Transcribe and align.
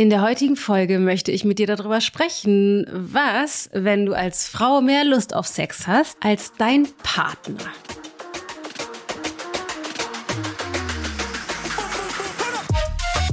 In 0.00 0.10
der 0.10 0.22
heutigen 0.22 0.54
Folge 0.54 1.00
möchte 1.00 1.32
ich 1.32 1.44
mit 1.44 1.58
dir 1.58 1.66
darüber 1.66 2.00
sprechen, 2.00 2.86
was, 2.88 3.68
wenn 3.72 4.06
du 4.06 4.12
als 4.14 4.46
Frau 4.46 4.80
mehr 4.80 5.02
Lust 5.02 5.34
auf 5.34 5.48
Sex 5.48 5.88
hast 5.88 6.16
als 6.22 6.52
dein 6.56 6.86
Partner. 7.02 7.58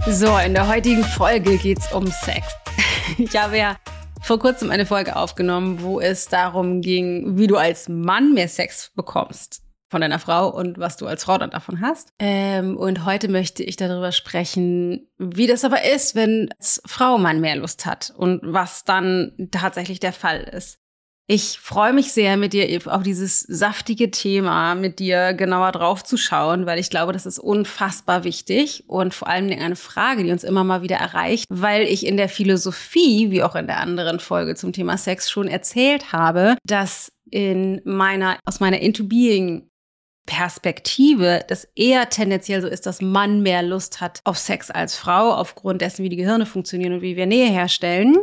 So, 0.07 0.35
in 0.39 0.55
der 0.55 0.67
heutigen 0.67 1.03
Folge 1.03 1.55
geht's 1.59 1.93
um 1.93 2.07
Sex. 2.07 2.47
Ich 3.19 3.39
habe 3.39 3.59
ja 3.59 3.77
vor 4.23 4.39
kurzem 4.39 4.71
eine 4.71 4.87
Folge 4.87 5.15
aufgenommen, 5.15 5.83
wo 5.83 5.99
es 5.99 6.29
darum 6.29 6.81
ging, 6.81 7.37
wie 7.37 7.45
du 7.45 7.57
als 7.57 7.87
Mann 7.89 8.33
mehr 8.33 8.47
Sex 8.47 8.91
bekommst 8.95 9.64
von 9.95 10.01
deiner 10.01 10.19
Frau 10.19 10.49
und 10.49 10.77
was 10.77 10.97
du 10.97 11.07
als 11.07 11.23
Frau 11.23 11.37
dann 11.37 11.51
davon 11.51 11.79
hast. 11.79 12.09
Ähm, 12.19 12.75
und 12.75 13.05
heute 13.05 13.29
möchte 13.29 13.63
ich 13.63 13.77
darüber 13.77 14.11
sprechen, 14.11 15.07
wie 15.17 15.47
das 15.47 15.63
aber 15.63 15.85
ist, 15.85 16.15
wenn 16.15 16.49
als 16.59 16.81
Frau 16.85 17.17
man 17.17 17.39
mehr 17.39 17.55
Lust 17.55 17.85
hat 17.85 18.11
und 18.17 18.41
was 18.43 18.83
dann 18.83 19.31
tatsächlich 19.51 20.01
der 20.01 20.11
Fall 20.11 20.41
ist. 20.41 20.79
Ich 21.27 21.59
freue 21.59 21.93
mich 21.93 22.11
sehr, 22.11 22.35
mit 22.35 22.51
dir 22.51 22.81
auf 22.93 23.03
dieses 23.03 23.39
saftige 23.39 24.11
Thema, 24.11 24.75
mit 24.75 24.99
dir 24.99 25.33
genauer 25.33 25.71
drauf 25.71 26.03
zu 26.03 26.17
schauen, 26.17 26.65
weil 26.65 26.77
ich 26.77 26.89
glaube, 26.89 27.13
das 27.13 27.25
ist 27.25 27.39
unfassbar 27.39 28.25
wichtig 28.25 28.83
und 28.87 29.13
vor 29.13 29.29
allem 29.29 29.49
eine 29.49 29.77
Frage, 29.77 30.25
die 30.25 30.31
uns 30.31 30.43
immer 30.43 30.65
mal 30.65 30.81
wieder 30.81 30.97
erreicht, 30.97 31.45
weil 31.49 31.83
ich 31.83 32.05
in 32.05 32.17
der 32.17 32.27
Philosophie, 32.27 33.31
wie 33.31 33.43
auch 33.43 33.55
in 33.55 33.67
der 33.67 33.79
anderen 33.79 34.19
Folge 34.19 34.55
zum 34.55 34.73
Thema 34.73 34.97
Sex 34.97 35.31
schon 35.31 35.47
erzählt 35.47 36.11
habe, 36.11 36.57
dass 36.65 37.13
in 37.31 37.81
meiner, 37.85 38.37
aus 38.45 38.59
meiner 38.59 38.81
Into 38.81 39.05
Being 39.05 39.69
Perspektive, 40.25 41.43
das 41.47 41.67
eher 41.75 42.09
tendenziell 42.09 42.61
so 42.61 42.67
ist, 42.67 42.85
dass 42.85 43.01
Mann 43.01 43.41
mehr 43.41 43.61
Lust 43.61 44.01
hat 44.01 44.21
auf 44.23 44.37
Sex 44.37 44.71
als 44.71 44.95
Frau, 44.95 45.33
aufgrund 45.33 45.81
dessen, 45.81 46.03
wie 46.03 46.09
die 46.09 46.15
Gehirne 46.15 46.45
funktionieren 46.45 46.93
und 46.93 47.01
wie 47.01 47.15
wir 47.15 47.25
Nähe 47.25 47.49
herstellen. 47.49 48.17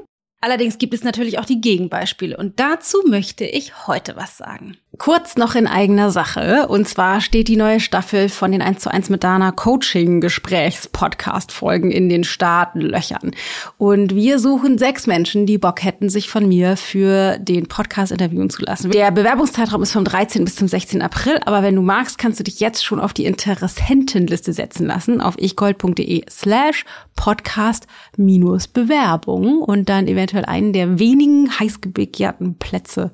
Allerdings 0.44 0.78
gibt 0.78 0.92
es 0.92 1.04
natürlich 1.04 1.38
auch 1.38 1.44
die 1.44 1.60
Gegenbeispiele 1.60 2.36
und 2.36 2.58
dazu 2.58 2.98
möchte 3.06 3.44
ich 3.44 3.86
heute 3.86 4.16
was 4.16 4.36
sagen. 4.36 4.76
Kurz 4.98 5.36
noch 5.36 5.54
in 5.54 5.66
eigener 5.66 6.10
Sache. 6.10 6.66
Und 6.68 6.86
zwar 6.86 7.22
steht 7.22 7.48
die 7.48 7.56
neue 7.56 7.80
Staffel 7.80 8.28
von 8.28 8.52
den 8.52 8.60
1 8.60 8.80
zu 8.80 8.90
1 8.90 9.08
mit 9.08 9.24
Dana 9.24 9.50
Coaching 9.50 10.20
Gesprächs 10.20 10.86
Podcast 10.86 11.50
Folgen 11.50 11.90
in 11.90 12.10
den 12.10 12.24
Startlöchern. 12.24 13.30
Und 13.78 14.14
wir 14.14 14.38
suchen 14.38 14.76
sechs 14.78 15.06
Menschen, 15.06 15.46
die 15.46 15.56
Bock 15.56 15.82
hätten, 15.82 16.10
sich 16.10 16.28
von 16.28 16.46
mir 16.46 16.76
für 16.76 17.38
den 17.38 17.68
Podcast 17.68 18.12
interviewen 18.12 18.50
zu 18.50 18.62
lassen. 18.62 18.90
Der 18.90 19.10
Bewerbungszeitraum 19.10 19.82
ist 19.82 19.92
vom 19.92 20.04
13. 20.04 20.44
bis 20.44 20.56
zum 20.56 20.68
16. 20.68 21.00
April. 21.00 21.40
Aber 21.46 21.62
wenn 21.62 21.76
du 21.76 21.82
magst, 21.82 22.18
kannst 22.18 22.40
du 22.40 22.44
dich 22.44 22.60
jetzt 22.60 22.84
schon 22.84 23.00
auf 23.00 23.14
die 23.14 23.24
Interessentenliste 23.24 24.52
setzen 24.52 24.86
lassen 24.86 25.20
auf 25.20 25.38
ichgold.de 25.38 26.24
slash 26.28 26.84
podcast 27.16 27.86
minus 28.16 28.68
Bewerbung 28.68 29.62
und 29.62 29.88
dann 29.88 30.06
eventuell 30.06 30.31
einen 30.34 30.72
der 30.72 30.98
wenigen 30.98 31.58
heiß 31.58 31.78
begehrten 31.80 32.58
Plätze 32.58 33.12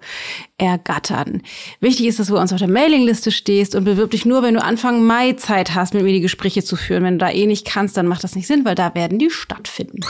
ergattern. 0.57 1.43
Wichtig 1.81 2.07
ist, 2.07 2.19
dass 2.19 2.29
du 2.29 2.35
bei 2.35 2.41
uns 2.41 2.53
auf 2.53 2.59
der 2.59 2.69
Mailingliste 2.69 3.31
stehst 3.31 3.75
und 3.75 3.85
bewirb 3.85 4.11
dich 4.11 4.25
nur, 4.25 4.43
wenn 4.43 4.55
du 4.55 4.63
Anfang 4.63 5.05
Mai 5.05 5.35
Zeit 5.35 5.75
hast, 5.75 5.95
mit 5.95 6.03
mir 6.03 6.13
die 6.13 6.21
Gespräche 6.21 6.63
zu 6.63 6.77
führen. 6.77 7.05
Wenn 7.05 7.19
du 7.19 7.27
da 7.27 7.31
eh 7.31 7.47
nicht 7.47 7.67
kannst, 7.67 7.97
dann 7.97 8.07
macht 8.07 8.25
das 8.25 8.35
nicht 8.35 8.47
Sinn, 8.47 8.65
weil 8.65 8.75
da 8.75 8.95
werden 8.95 9.19
die 9.19 9.31
stattfinden. 9.31 10.01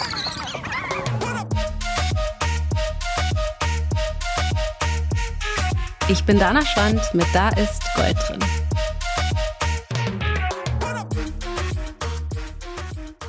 Ich 6.11 6.25
bin 6.25 6.39
Dana 6.39 6.65
Schwand 6.65 7.03
mit 7.13 7.27
Da 7.35 7.51
ist 7.51 7.83
Gold 7.95 8.17
drin. 8.27 8.39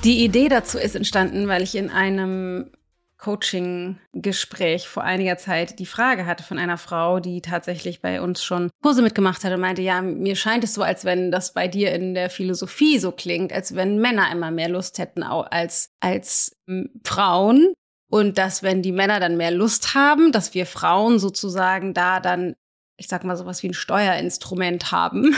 Die 0.06 0.24
Idee 0.24 0.48
dazu 0.48 0.78
ist 0.78 0.96
entstanden, 0.96 1.50
weil 1.50 1.62
ich 1.62 1.76
in 1.76 1.90
einem 1.90 2.70
Coaching-Gespräch 3.20 4.88
vor 4.88 5.04
einiger 5.04 5.38
Zeit 5.38 5.80
die 5.80 5.86
Frage 5.86 6.26
hatte 6.26 6.44
von 6.44 6.58
einer 6.58 6.78
Frau, 6.78 7.20
die 7.20 7.42
tatsächlich 7.42 8.02
bei 8.02 8.22
uns 8.22 8.44
schon 8.44 8.70
Kurse 8.82 9.02
mitgemacht 9.02 9.44
hat 9.44 9.54
und 9.54 9.60
meinte, 9.60 9.82
ja, 9.82 10.02
mir 10.02 10.36
scheint 10.36 10.64
es 10.64 10.74
so, 10.74 10.82
als 10.82 11.06
wenn 11.06 11.30
das 11.30 11.54
bei 11.54 11.68
dir 11.68 11.94
in 11.94 12.14
der 12.14 12.30
Philosophie 12.30 12.98
so 12.98 13.12
klingt, 13.12 13.52
als 13.52 13.76
wenn 13.76 14.00
Männer 14.00 14.32
immer 14.32 14.52
mehr 14.52 14.70
Lust 14.70 14.98
hätten 15.00 15.24
als, 15.24 15.92
als 16.00 16.58
Frauen. 17.04 17.74
Und 18.12 18.40
dass, 18.40 18.64
wenn 18.64 18.82
die 18.82 18.92
Männer 18.92 19.20
dann 19.20 19.38
mehr 19.38 19.52
Lust 19.52 19.94
haben, 19.94 20.32
dass 20.32 20.56
wir 20.56 20.66
Frauen 20.66 21.20
sozusagen 21.20 21.94
da 21.94 22.20
dann 22.20 22.56
ich 23.00 23.08
sag 23.08 23.24
mal 23.24 23.38
sowas 23.38 23.64
wie 23.64 23.70
ein 23.70 23.74
Steuerinstrument 23.74 24.92
haben, 24.92 25.36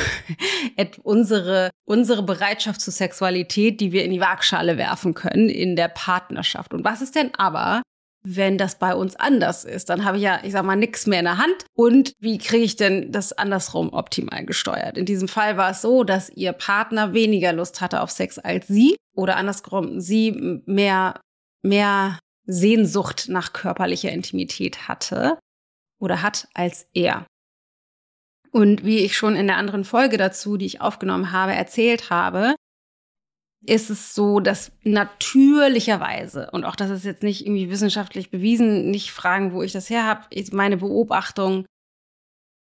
unsere, 1.04 1.70
unsere 1.86 2.24
Bereitschaft 2.24 2.82
zur 2.82 2.92
Sexualität, 2.92 3.80
die 3.80 3.92
wir 3.92 4.04
in 4.04 4.12
die 4.12 4.20
Waagschale 4.20 4.78
werfen 4.78 5.14
können 5.14 5.48
in 5.48 5.76
der 5.76 5.88
Partnerschaft. 5.88 6.74
Und 6.74 6.84
was 6.84 7.02
ist 7.02 7.16
denn 7.16 7.34
aber, 7.36 7.84
wenn 8.24 8.58
das 8.58 8.78
bei 8.78 8.96
uns 8.96 9.16
anders 9.16 9.64
ist? 9.64 9.90
Dann 9.90 10.04
habe 10.04 10.18
ich 10.18 10.24
ja, 10.24 10.40
ich 10.44 10.52
sag 10.52 10.66
mal, 10.66 10.76
nichts 10.76 11.06
mehr 11.08 11.20
in 11.20 11.26
der 11.26 11.38
Hand. 11.38 11.66
Und 11.76 12.14
wie 12.20 12.40
kriege 12.40 12.64
ich 12.64 12.76
denn 12.76 13.12
das 13.12 13.32
andersrum 13.32 13.94
optimal 13.94 14.46
gesteuert? 14.46 14.98
In 14.98 15.06
diesem 15.06 15.28
Fall 15.28 15.58
war 15.58 15.72
es 15.72 15.82
so, 15.82 16.04
dass 16.04 16.30
ihr 16.30 16.54
Partner 16.54 17.14
weniger 17.14 17.54
Lust 17.54 17.80
hatte 17.80 18.02
auf 18.02 18.12
Sex 18.12 18.40
als 18.40 18.68
sie 18.68 18.96
oder 19.16 19.38
andersrum, 19.38 20.00
sie 20.00 20.62
mehr, 20.66 21.20
mehr 21.62 22.20
Sehnsucht 22.46 23.26
nach 23.30 23.54
körperlicher 23.54 24.12
Intimität 24.12 24.88
hatte 24.88 25.38
oder 26.00 26.22
hat 26.22 26.48
als 26.54 26.88
er. 26.94 27.26
Und 28.52 28.84
wie 28.84 29.00
ich 29.00 29.16
schon 29.16 29.36
in 29.36 29.48
der 29.48 29.58
anderen 29.58 29.86
Folge 29.86 30.18
dazu, 30.18 30.58
die 30.58 30.66
ich 30.66 30.82
aufgenommen 30.82 31.32
habe, 31.32 31.54
erzählt 31.54 32.10
habe, 32.10 32.56
ist 33.66 33.90
es 33.90 34.14
so, 34.14 34.40
dass 34.40 34.72
natürlicherweise, 34.84 36.50
und 36.52 36.66
auch 36.66 36.76
das 36.76 36.90
ist 36.90 37.06
jetzt 37.06 37.24
nicht 37.24 37.46
irgendwie 37.46 37.70
wissenschaftlich 37.70 38.32
bewiesen, 38.32 38.90
nicht 38.90 39.12
fragen, 39.12 39.54
wo 39.54 39.62
ich 39.62 39.72
das 39.72 39.90
her 39.90 40.06
habe, 40.06 40.26
meine 40.52 40.78
Beobachtung 40.78 41.66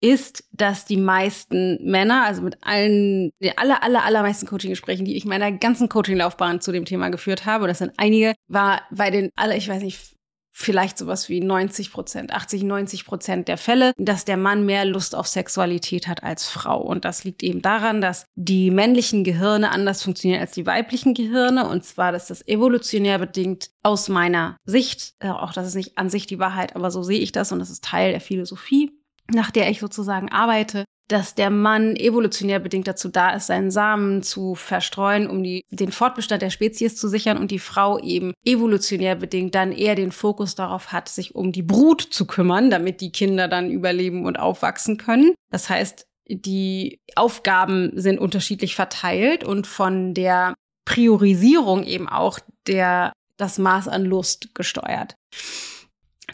ist, 0.04 0.44
dass 0.52 0.86
die 0.86 0.98
meisten 0.98 1.78
Männer, 1.90 2.26
also 2.26 2.42
mit 2.42 2.58
allen, 2.62 3.32
die 3.42 3.58
aller, 3.58 3.84
aller, 3.84 4.04
allermeisten 4.04 4.48
Coaching-Gesprächen, 4.48 5.06
die 5.06 5.16
ich 5.16 5.26
meiner 5.26 5.52
ganzen 5.52 5.90
Coaching-Laufbahn 5.90 6.60
zu 6.60 6.72
dem 6.72 6.86
Thema 6.86 7.10
geführt 7.10 7.46
habe, 7.46 7.68
das 7.68 7.78
sind 7.78 7.94
einige, 7.98 8.34
war 8.48 8.82
bei 8.92 9.12
den 9.12 9.30
alle, 9.36 9.56
ich 9.56 9.70
weiß 9.70 9.84
nicht, 9.84 10.16
vielleicht 10.52 10.98
sowas 10.98 11.30
wie 11.30 11.40
90 11.40 11.92
Prozent, 11.92 12.32
80, 12.34 12.64
90 12.64 13.06
Prozent 13.06 13.48
der 13.48 13.58
Fälle, 13.58 13.94
dass 13.98 14.26
der 14.26 14.38
Mann 14.38 14.66
mehr 14.66 14.86
Lust 14.86 15.16
auf 15.16 15.28
Sexualität 15.28 16.08
hat 16.08 16.24
als 16.24 16.48
Frau. 16.48 16.82
Und 16.82 17.06
das 17.06 17.24
liegt 17.24 17.42
eben 17.42 17.62
daran, 17.62 18.02
dass 18.02 18.26
die 18.36 18.70
männlichen 18.70 19.24
Gehirne 19.24 19.72
anders 19.72 20.04
funktionieren 20.04 20.42
als 20.42 20.52
die 20.52 20.66
weiblichen 20.66 21.14
Gehirne. 21.14 21.68
Und 21.68 21.86
zwar, 21.86 22.12
dass 22.12 22.28
das 22.28 22.48
evolutionär 22.48 23.18
bedingt 23.18 23.72
aus 23.82 24.10
meiner 24.10 24.58
Sicht, 24.66 25.14
äh, 25.20 25.30
auch 25.30 25.54
das 25.54 25.68
ist 25.68 25.76
nicht 25.76 25.98
an 25.98 26.10
sich 26.10 26.28
die 26.28 26.40
Wahrheit, 26.40 26.76
aber 26.76 26.92
so 26.92 27.02
sehe 27.02 27.20
ich 27.20 27.32
das 27.32 27.52
und 27.52 27.60
das 27.60 27.70
ist 27.70 27.84
Teil 27.84 28.12
der 28.12 28.22
Philosophie, 28.22 28.92
nach 29.32 29.52
der 29.52 29.70
ich 29.70 29.80
sozusagen 29.80 30.30
arbeite, 30.30 30.84
dass 31.12 31.36
der 31.36 31.50
Mann 31.50 31.96
evolutionär 31.96 32.60
bedingt 32.60 32.88
dazu 32.88 33.10
da 33.10 33.32
ist, 33.32 33.48
seinen 33.48 33.70
Samen 33.70 34.24
zu 34.24 34.56
verstreuen, 34.56 35.30
um 35.30 35.44
die, 35.44 35.66
den 35.70 35.92
Fortbestand 35.92 36.42
der 36.42 36.50
Spezies 36.50 36.96
zu 36.96 37.10
sichern 37.10 37.38
und 37.38 37.52
die 37.52 37.60
Frau 37.60 38.00
eben 38.00 38.34
evolutionär 38.46 39.16
bedingt 39.16 39.54
dann 39.56 39.72
eher 39.72 39.96
den 39.96 40.12
Fokus 40.12 40.56
darauf 40.56 40.92
hat, 40.92 41.10
sich 41.10 41.36
um 41.36 41.52
die 41.52 41.64
Brut 41.64 42.02
zu 42.02 42.26
kümmern, 42.26 42.70
damit 42.70 43.02
die 43.02 43.12
Kinder 43.12 43.48
dann 43.48 43.70
überleben 43.70 44.26
und 44.26 44.40
aufwachsen 44.40 44.98
können. 44.98 45.34
Das 45.50 45.70
heißt, 45.70 46.06
die 46.28 47.02
Aufgaben 47.16 47.92
sind 47.96 48.20
unterschiedlich 48.20 48.76
verteilt 48.76 49.44
und 49.44 49.68
von 49.68 50.14
der 50.14 50.54
Priorisierung 50.86 51.84
eben 51.84 52.08
auch 52.08 52.40
der, 52.68 53.12
das 53.38 53.58
Maß 53.58 53.90
an 53.90 54.06
Lust 54.06 54.56
gesteuert. 54.56 55.16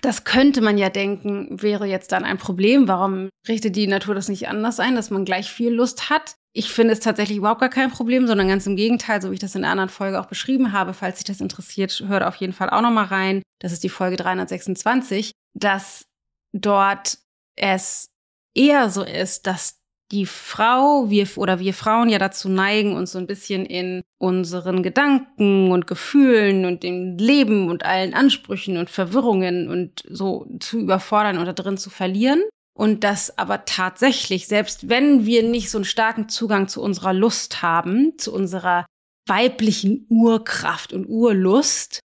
Das 0.02 0.24
könnte 0.24 0.62
man 0.62 0.78
ja 0.78 0.90
denken, 0.90 1.62
wäre 1.62 1.85
jetzt 1.85 2.12
dann 2.12 2.24
ein 2.24 2.38
Problem. 2.38 2.88
Warum 2.88 3.30
richtet 3.47 3.75
die 3.75 3.88
Natur 3.88 4.16
das 4.16 4.30
nicht 4.30 4.47
anders 4.47 4.80
ein, 4.80 4.96
dass 4.96 5.09
man 5.09 5.25
gleich 5.25 5.52
viel 5.52 5.72
Lust 5.72 6.09
hat? 6.09 6.35
Ich 6.53 6.72
finde 6.72 6.94
es 6.94 7.00
tatsächlich 7.00 7.38
überhaupt 7.38 7.62
gar 7.62 7.69
kein 7.69 7.91
Problem, 7.91 8.25
sondern 8.28 8.47
ganz 8.47 8.66
im 8.66 8.75
Gegenteil, 8.75 9.22
so 9.22 9.30
wie 9.30 9.36
ich 9.36 9.40
das 9.40 9.56
in 9.56 9.62
der 9.62 9.72
anderen 9.72 9.90
Folge 9.90 10.19
auch 10.19 10.25
beschrieben 10.25 10.72
habe. 10.72 10.94
Falls 10.94 11.18
sich 11.18 11.25
das 11.25 11.41
interessiert, 11.41 12.03
hört 12.07 12.24
auf 12.24 12.36
jeden 12.36 12.53
Fall 12.53 12.69
auch 12.69 12.81
noch 12.81 12.91
mal 12.91 13.06
rein. 13.06 13.44
Das 13.60 13.72
ist 13.72 13.83
die 13.83 13.89
Folge 13.89 14.18
326, 14.18 15.31
dass 15.54 16.06
dort 16.54 17.19
es 17.56 18.10
eher 18.56 18.89
so 18.89 19.04
ist, 19.04 19.45
dass 19.48 19.80
die 20.12 20.25
Frau, 20.25 21.09
wir 21.09 21.27
oder 21.36 21.59
wir 21.59 21.74
Frauen 21.74 22.09
ja 22.09 22.18
dazu 22.18 22.50
neigen, 22.50 22.95
uns 22.95 23.12
so 23.12 23.19
ein 23.19 23.27
bisschen 23.27 23.65
in 23.65 24.04
unseren 24.18 24.81
Gedanken 24.83 25.71
und 25.71 25.88
Gefühlen 25.88 26.65
und 26.65 26.83
dem 26.83 27.18
Leben 27.18 27.69
und 27.69 27.86
allen 27.86 28.13
Ansprüchen 28.13 28.77
und 28.77 28.89
Verwirrungen 28.89 29.69
und 29.69 30.04
so 30.09 30.48
zu 30.59 30.80
überfordern 30.80 31.39
oder 31.39 31.54
drin 31.54 31.77
zu 31.77 31.89
verlieren. 31.89 32.42
Und 32.74 33.04
dass 33.04 33.38
aber 33.38 33.65
tatsächlich, 33.65 34.48
selbst 34.48 34.88
wenn 34.88 35.25
wir 35.25 35.44
nicht 35.44 35.71
so 35.71 35.80
einen 35.80 35.86
starken 35.86 36.30
Zugang 36.30 36.68
zu 36.68 36.81
unserer 36.81 37.12
Lust 37.12 37.63
haben, 37.63 38.13
zu 38.18 38.31
unserer 38.31 38.86
weiblichen 39.25 40.06
Urkraft 40.10 40.94
und 40.94 41.07
Urlust, 41.07 42.00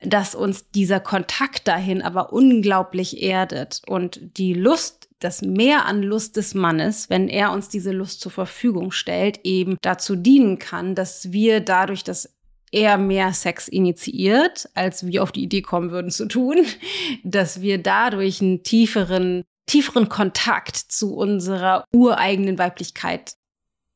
dass 0.00 0.34
uns 0.34 0.70
dieser 0.70 1.00
Kontakt 1.00 1.66
dahin 1.66 2.02
aber 2.02 2.32
unglaublich 2.32 3.22
erdet 3.22 3.82
und 3.86 4.20
die 4.36 4.54
Lust 4.54 4.97
das 5.20 5.42
Mehr 5.42 5.86
an 5.86 6.02
Lust 6.02 6.36
des 6.36 6.54
Mannes, 6.54 7.10
wenn 7.10 7.28
er 7.28 7.52
uns 7.52 7.68
diese 7.68 7.92
Lust 7.92 8.20
zur 8.20 8.32
Verfügung 8.32 8.92
stellt, 8.92 9.40
eben 9.44 9.76
dazu 9.82 10.16
dienen 10.16 10.58
kann, 10.58 10.94
dass 10.94 11.32
wir 11.32 11.60
dadurch, 11.60 12.04
dass 12.04 12.34
eher 12.70 12.98
mehr 12.98 13.32
Sex 13.32 13.68
initiiert, 13.68 14.68
als 14.74 15.06
wir 15.06 15.22
auf 15.22 15.32
die 15.32 15.42
Idee 15.42 15.62
kommen 15.62 15.90
würden 15.90 16.10
zu 16.10 16.26
tun, 16.26 16.64
dass 17.24 17.60
wir 17.60 17.78
dadurch 17.78 18.40
einen 18.40 18.62
tieferen, 18.62 19.44
tieferen 19.66 20.08
Kontakt 20.08 20.76
zu 20.76 21.14
unserer 21.14 21.84
ureigenen 21.92 22.58
Weiblichkeit 22.58 23.34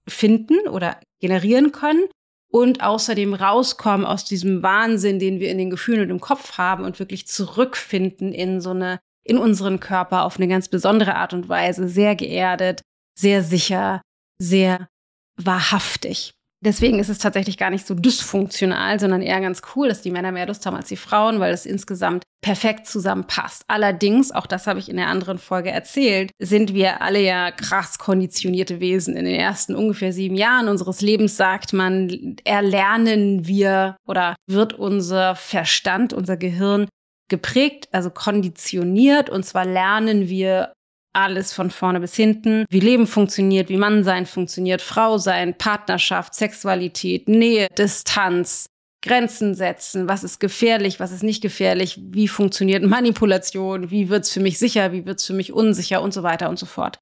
finden 0.06 0.68
oder 0.68 0.98
generieren 1.20 1.72
können 1.72 2.08
und 2.52 2.82
außerdem 2.82 3.34
rauskommen 3.34 4.06
aus 4.06 4.24
diesem 4.24 4.62
Wahnsinn, 4.62 5.18
den 5.18 5.40
wir 5.40 5.50
in 5.50 5.58
den 5.58 5.70
Gefühlen 5.70 6.02
und 6.02 6.10
im 6.10 6.20
Kopf 6.20 6.58
haben 6.58 6.84
und 6.84 6.98
wirklich 6.98 7.26
zurückfinden 7.26 8.32
in 8.32 8.60
so 8.60 8.70
eine, 8.70 9.00
in 9.24 9.38
unseren 9.38 9.80
Körper 9.80 10.24
auf 10.24 10.36
eine 10.36 10.48
ganz 10.48 10.68
besondere 10.68 11.14
Art 11.14 11.32
und 11.32 11.48
Weise, 11.48 11.88
sehr 11.88 12.16
geerdet, 12.16 12.82
sehr 13.18 13.42
sicher, 13.42 14.02
sehr 14.38 14.88
wahrhaftig. 15.36 16.32
Deswegen 16.64 17.00
ist 17.00 17.08
es 17.08 17.18
tatsächlich 17.18 17.58
gar 17.58 17.70
nicht 17.70 17.88
so 17.88 17.94
dysfunktional, 17.94 19.00
sondern 19.00 19.20
eher 19.20 19.40
ganz 19.40 19.62
cool, 19.74 19.88
dass 19.88 20.00
die 20.00 20.12
Männer 20.12 20.30
mehr 20.30 20.46
Lust 20.46 20.64
haben 20.64 20.76
als 20.76 20.86
die 20.86 20.96
Frauen, 20.96 21.40
weil 21.40 21.52
es 21.52 21.66
insgesamt 21.66 22.22
perfekt 22.40 22.86
zusammenpasst. 22.86 23.64
Allerdings, 23.66 24.30
auch 24.30 24.46
das 24.46 24.68
habe 24.68 24.78
ich 24.78 24.88
in 24.88 24.96
der 24.96 25.08
anderen 25.08 25.38
Folge 25.38 25.72
erzählt, 25.72 26.30
sind 26.38 26.72
wir 26.72 27.02
alle 27.02 27.20
ja 27.20 27.50
krass 27.50 27.98
konditionierte 27.98 28.78
Wesen. 28.78 29.16
In 29.16 29.24
den 29.24 29.34
ersten 29.34 29.74
ungefähr 29.74 30.12
sieben 30.12 30.36
Jahren 30.36 30.68
unseres 30.68 31.00
Lebens 31.00 31.36
sagt 31.36 31.72
man, 31.72 32.36
erlernen 32.44 33.48
wir 33.48 33.96
oder 34.06 34.36
wird 34.46 34.72
unser 34.72 35.34
Verstand, 35.34 36.12
unser 36.12 36.36
Gehirn 36.36 36.86
geprägt, 37.32 37.88
also 37.92 38.10
konditioniert. 38.10 39.30
Und 39.30 39.44
zwar 39.44 39.64
lernen 39.64 40.28
wir 40.28 40.74
alles 41.14 41.52
von 41.52 41.70
vorne 41.70 42.00
bis 42.00 42.14
hinten, 42.14 42.66
wie 42.70 42.80
Leben 42.80 43.06
funktioniert, 43.06 43.70
wie 43.70 43.78
Mannsein 43.78 44.26
funktioniert, 44.26 44.82
Frau 44.82 45.16
sein, 45.16 45.56
Partnerschaft, 45.56 46.34
Sexualität, 46.34 47.28
Nähe, 47.28 47.68
Distanz, 47.76 48.66
Grenzen 49.02 49.54
setzen, 49.54 50.08
was 50.08 50.24
ist 50.24 50.40
gefährlich, 50.40 51.00
was 51.00 51.10
ist 51.10 51.22
nicht 51.22 51.42
gefährlich, 51.42 51.98
wie 52.02 52.28
funktioniert 52.28 52.84
Manipulation, 52.84 53.90
wie 53.90 54.10
wird's 54.10 54.30
für 54.30 54.40
mich 54.40 54.58
sicher, 54.58 54.92
wie 54.92 55.06
wird's 55.06 55.26
für 55.26 55.32
mich 55.32 55.52
unsicher? 55.52 56.02
Und 56.02 56.12
so 56.14 56.22
weiter 56.22 56.48
und 56.48 56.58
so 56.58 56.66
fort. 56.66 56.98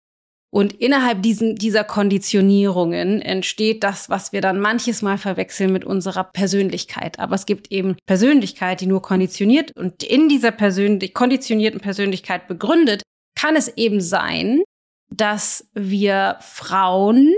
Und 0.53 0.73
innerhalb 0.73 1.23
diesen, 1.23 1.55
dieser 1.55 1.85
Konditionierungen 1.85 3.23
entsteht 3.23 3.85
das, 3.85 4.11
was 4.11 4.33
wir 4.33 4.41
dann 4.41 4.59
manches 4.59 5.01
Mal 5.01 5.17
verwechseln 5.17 5.73
mit 5.73 5.85
unserer 5.85 6.25
Persönlichkeit. 6.25 7.21
Aber 7.21 7.37
es 7.37 7.47
gibt 7.47 7.71
eben 7.71 7.97
Persönlichkeit, 8.07 8.81
die 8.81 8.87
nur 8.87 9.01
konditioniert 9.01 9.71
und 9.77 10.03
in 10.03 10.29
dieser 10.29 10.51
persönlich, 10.51 11.15
konditionierten 11.15 11.81
Persönlichkeit 11.81 12.49
begründet 12.49 13.03
kann 13.41 13.57
es 13.57 13.69
eben 13.77 14.01
sein, 14.01 14.63
dass 15.09 15.69
wir 15.73 16.37
Frauen, 16.41 17.35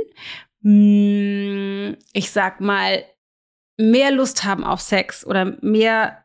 hm, 0.62 1.96
ich 2.12 2.30
sag 2.30 2.60
mal, 2.60 3.04
mehr 3.78 4.10
Lust 4.10 4.44
haben 4.44 4.64
auf 4.64 4.80
Sex 4.80 5.24
oder 5.24 5.56
mehr 5.62 6.24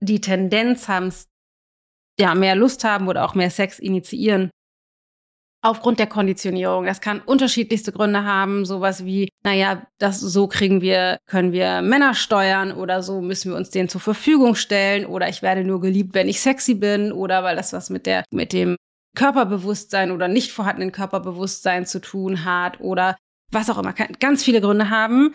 die 0.00 0.20
Tendenz 0.20 0.88
haben, 0.88 1.12
ja, 2.18 2.34
mehr 2.34 2.54
Lust 2.54 2.84
haben 2.84 3.08
oder 3.08 3.24
auch 3.24 3.34
mehr 3.34 3.50
Sex 3.50 3.78
initiieren. 3.78 4.50
Aufgrund 5.62 5.98
der 5.98 6.06
Konditionierung. 6.06 6.86
Das 6.86 7.02
kann 7.02 7.20
unterschiedlichste 7.20 7.92
Gründe 7.92 8.24
haben. 8.24 8.64
Sowas 8.64 9.04
wie, 9.04 9.28
naja, 9.44 9.86
das, 9.98 10.18
so 10.18 10.48
kriegen 10.48 10.80
wir, 10.80 11.18
können 11.26 11.52
wir 11.52 11.82
Männer 11.82 12.14
steuern 12.14 12.72
oder 12.72 13.02
so 13.02 13.20
müssen 13.20 13.50
wir 13.50 13.58
uns 13.58 13.68
denen 13.68 13.90
zur 13.90 14.00
Verfügung 14.00 14.54
stellen 14.54 15.04
oder 15.04 15.28
ich 15.28 15.42
werde 15.42 15.64
nur 15.64 15.80
geliebt, 15.82 16.14
wenn 16.14 16.28
ich 16.28 16.40
sexy 16.40 16.74
bin 16.74 17.12
oder 17.12 17.44
weil 17.44 17.56
das 17.56 17.74
was 17.74 17.90
mit 17.90 18.06
der, 18.06 18.24
mit 18.32 18.54
dem 18.54 18.76
Körperbewusstsein 19.16 20.12
oder 20.12 20.28
nicht 20.28 20.50
vorhandenen 20.50 20.92
Körperbewusstsein 20.92 21.84
zu 21.84 22.00
tun 22.00 22.44
hat 22.44 22.80
oder 22.80 23.16
was 23.50 23.68
auch 23.68 23.78
immer, 23.78 23.92
kann 23.92 24.16
ganz 24.18 24.42
viele 24.42 24.60
Gründe 24.60 24.88
haben. 24.88 25.34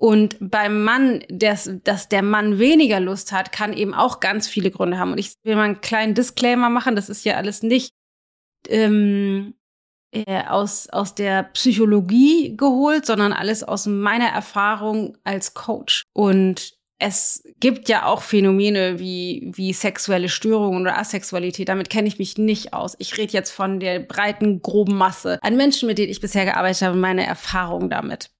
Und 0.00 0.36
beim 0.40 0.84
Mann, 0.84 1.24
dass, 1.28 1.70
dass 1.84 2.08
der 2.08 2.22
Mann 2.22 2.58
weniger 2.58 3.00
Lust 3.00 3.32
hat, 3.32 3.50
kann 3.52 3.72
eben 3.72 3.94
auch 3.94 4.20
ganz 4.20 4.46
viele 4.46 4.70
Gründe 4.70 4.96
haben. 4.96 5.12
Und 5.12 5.18
ich 5.18 5.32
will 5.42 5.56
mal 5.56 5.64
einen 5.64 5.80
kleinen 5.80 6.14
Disclaimer 6.14 6.70
machen, 6.70 6.94
das 6.94 7.08
ist 7.08 7.24
ja 7.24 7.36
alles 7.36 7.62
nicht 7.62 7.90
ähm, 8.68 9.54
äh, 10.10 10.44
aus, 10.44 10.88
aus 10.88 11.14
der 11.14 11.44
Psychologie 11.44 12.56
geholt, 12.56 13.06
sondern 13.06 13.32
alles 13.32 13.62
aus 13.62 13.86
meiner 13.86 14.28
Erfahrung 14.28 15.16
als 15.24 15.54
Coach. 15.54 16.02
Und 16.14 16.78
es 17.00 17.44
gibt 17.60 17.88
ja 17.88 18.06
auch 18.06 18.22
Phänomene 18.22 18.98
wie, 18.98 19.52
wie 19.54 19.72
sexuelle 19.72 20.28
Störungen 20.28 20.82
oder 20.82 20.98
Asexualität. 20.98 21.68
Damit 21.68 21.90
kenne 21.90 22.08
ich 22.08 22.18
mich 22.18 22.38
nicht 22.38 22.72
aus. 22.72 22.96
Ich 22.98 23.16
rede 23.16 23.32
jetzt 23.32 23.50
von 23.50 23.78
der 23.78 24.00
breiten, 24.00 24.62
groben 24.62 24.96
Masse 24.96 25.38
an 25.42 25.56
Menschen, 25.56 25.86
mit 25.86 25.98
denen 25.98 26.10
ich 26.10 26.20
bisher 26.20 26.44
gearbeitet 26.44 26.82
habe, 26.82 26.96
meine 26.96 27.24
Erfahrung 27.24 27.88
damit. 27.88 28.30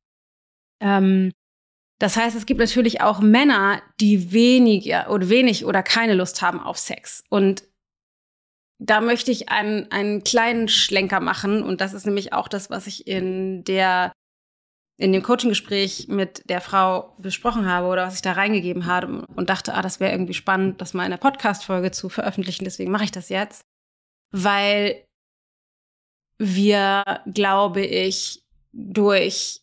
Ähm, 0.81 1.32
das 2.00 2.17
heißt, 2.17 2.37
es 2.37 2.47
gibt 2.47 2.61
natürlich 2.61 3.00
auch 3.00 3.21
Männer, 3.21 3.82
die 4.00 4.32
weniger 4.32 5.11
oder 5.11 5.29
wenig 5.29 5.64
oder 5.64 5.82
keine 5.82 6.14
Lust 6.14 6.43
haben 6.43 6.61
auf 6.61 6.79
Sex. 6.79 7.25
Und 7.29 7.62
da 8.79 9.01
möchte 9.01 9.31
ich 9.31 9.49
einen, 9.49 9.91
einen 9.91 10.23
kleinen 10.23 10.69
Schlenker 10.69 11.21
machen. 11.21 11.63
Und 11.63 11.81
das 11.81 11.93
ist 11.93 12.07
nämlich 12.07 12.33
auch 12.33 12.49
das, 12.49 12.71
was 12.71 12.87
ich 12.87 13.07
in 13.07 13.65
der 13.65 14.13
in 15.01 15.13
dem 15.13 15.23
Coaching-Gespräch 15.23 16.09
mit 16.09 16.43
der 16.51 16.61
Frau 16.61 17.15
besprochen 17.19 17.67
habe 17.67 17.87
oder 17.87 18.07
was 18.07 18.17
ich 18.17 18.23
da 18.23 18.33
reingegeben 18.33 18.87
habe 18.87 19.25
und 19.37 19.49
dachte, 19.49 19.75
ah, 19.75 19.81
das 19.81 20.01
wäre 20.01 20.11
irgendwie 20.11 20.35
spannend, 20.35 20.81
das 20.81 20.93
mal 20.93 21.05
in 21.05 21.13
der 21.13 21.19
Podcast-Folge 21.19 21.93
zu 21.93 22.09
veröffentlichen. 22.09 22.65
Deswegen 22.65 22.91
mache 22.91 23.05
ich 23.05 23.13
das 23.13 23.29
jetzt. 23.29 23.63
Weil 24.33 25.05
wir, 26.39 27.05
glaube 27.33 27.83
ich, 27.83 28.43
durch, 28.73 29.61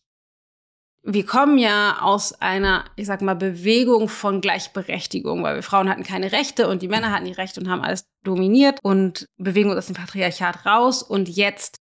wir 1.02 1.26
kommen 1.26 1.58
ja 1.58 1.98
aus 2.00 2.32
einer, 2.40 2.86
ich 2.96 3.06
sag 3.06 3.20
mal, 3.20 3.34
Bewegung 3.36 4.08
von 4.08 4.40
Gleichberechtigung, 4.40 5.42
weil 5.42 5.56
wir 5.56 5.62
Frauen 5.62 5.90
hatten 5.90 6.02
keine 6.02 6.32
Rechte 6.32 6.66
und 6.66 6.80
die 6.80 6.88
Männer 6.88 7.12
hatten 7.12 7.26
die 7.26 7.32
Rechte 7.32 7.60
und 7.60 7.68
haben 7.68 7.82
alles 7.82 8.08
dominiert 8.26 8.78
und 8.82 9.26
bewegen 9.36 9.70
uns 9.70 9.78
aus 9.78 9.86
dem 9.86 9.96
Patriarchat 9.96 10.66
raus 10.66 11.02
und 11.02 11.28
jetzt 11.28 11.76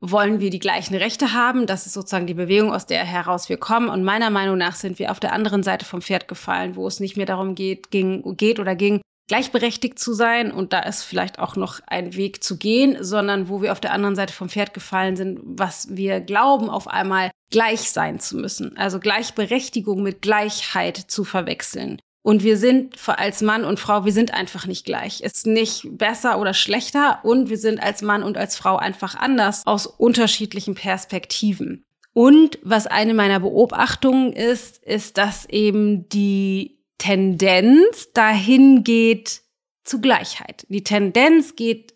wollen 0.00 0.40
wir 0.40 0.50
die 0.50 0.58
gleichen 0.58 0.94
Rechte 0.94 1.34
haben. 1.34 1.66
Das 1.66 1.86
ist 1.86 1.92
sozusagen 1.92 2.26
die 2.26 2.34
Bewegung, 2.34 2.72
aus 2.72 2.86
der 2.86 3.04
heraus 3.04 3.48
wir 3.48 3.58
kommen. 3.58 3.88
Und 3.88 4.02
meiner 4.02 4.30
Meinung 4.30 4.56
nach 4.56 4.74
sind 4.74 4.98
wir 4.98 5.10
auf 5.10 5.20
der 5.20 5.32
anderen 5.32 5.62
Seite 5.62 5.84
vom 5.84 6.00
Pferd 6.00 6.26
gefallen, 6.26 6.74
wo 6.74 6.86
es 6.86 7.00
nicht 7.00 7.16
mehr 7.16 7.26
darum 7.26 7.54
geht, 7.54 7.90
ging, 7.90 8.36
geht 8.36 8.58
oder 8.58 8.74
ging, 8.74 9.02
gleichberechtigt 9.28 9.98
zu 9.98 10.14
sein. 10.14 10.52
Und 10.52 10.72
da 10.72 10.80
ist 10.80 11.02
vielleicht 11.02 11.38
auch 11.38 11.54
noch 11.54 11.80
ein 11.86 12.16
Weg 12.16 12.42
zu 12.42 12.56
gehen, 12.56 12.96
sondern 13.00 13.48
wo 13.48 13.60
wir 13.60 13.72
auf 13.72 13.80
der 13.80 13.92
anderen 13.92 14.16
Seite 14.16 14.32
vom 14.32 14.48
Pferd 14.48 14.72
gefallen 14.72 15.16
sind, 15.16 15.40
was 15.44 15.94
wir 15.94 16.20
glauben, 16.20 16.70
auf 16.70 16.88
einmal 16.88 17.30
gleich 17.50 17.90
sein 17.90 18.20
zu 18.20 18.38
müssen. 18.38 18.76
Also 18.78 19.00
Gleichberechtigung 19.00 20.02
mit 20.02 20.22
Gleichheit 20.22 20.96
zu 20.96 21.24
verwechseln. 21.24 22.00
Und 22.22 22.42
wir 22.44 22.58
sind 22.58 22.96
als 23.06 23.40
Mann 23.40 23.64
und 23.64 23.80
Frau, 23.80 24.04
wir 24.04 24.12
sind 24.12 24.34
einfach 24.34 24.66
nicht 24.66 24.84
gleich. 24.84 25.22
Ist 25.22 25.46
nicht 25.46 25.86
besser 25.90 26.38
oder 26.38 26.52
schlechter 26.52 27.20
und 27.22 27.48
wir 27.48 27.56
sind 27.56 27.82
als 27.82 28.02
Mann 28.02 28.22
und 28.22 28.36
als 28.36 28.56
Frau 28.56 28.76
einfach 28.76 29.14
anders 29.14 29.66
aus 29.66 29.86
unterschiedlichen 29.86 30.74
Perspektiven. 30.74 31.84
Und 32.12 32.58
was 32.62 32.86
eine 32.86 33.14
meiner 33.14 33.40
Beobachtungen 33.40 34.32
ist, 34.32 34.78
ist, 34.84 35.16
dass 35.16 35.48
eben 35.48 36.08
die 36.08 36.78
Tendenz 36.98 38.12
dahin 38.12 38.84
geht 38.84 39.40
zu 39.84 40.00
Gleichheit. 40.00 40.66
Die 40.68 40.84
Tendenz 40.84 41.56
geht 41.56 41.94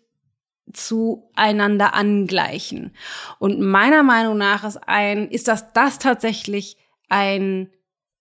zu 0.73 1.29
einander 1.35 1.93
angleichen. 1.93 2.95
Und 3.37 3.61
meiner 3.61 4.01
Meinung 4.01 4.37
nach 4.37 4.63
ist 4.63 4.77
ein, 4.87 5.29
ist 5.29 5.47
das, 5.47 5.71
das 5.73 5.99
tatsächlich 5.99 6.77
ein 7.07 7.69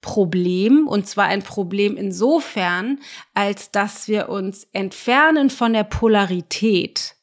Problem, 0.04 0.86
und 0.86 1.08
zwar 1.08 1.24
ein 1.24 1.42
Problem 1.42 1.96
insofern, 1.96 3.00
als 3.32 3.70
dass 3.70 4.06
wir 4.06 4.28
uns 4.28 4.68
entfernen 4.74 5.48
von 5.48 5.72
der 5.72 5.84
Polarität. 5.84 7.16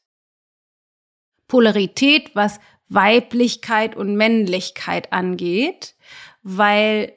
Polarität, 1.47 2.31
was 2.33 2.59
Weiblichkeit 2.89 3.95
und 3.95 4.15
Männlichkeit 4.15 5.13
angeht, 5.13 5.93
weil, 6.41 7.13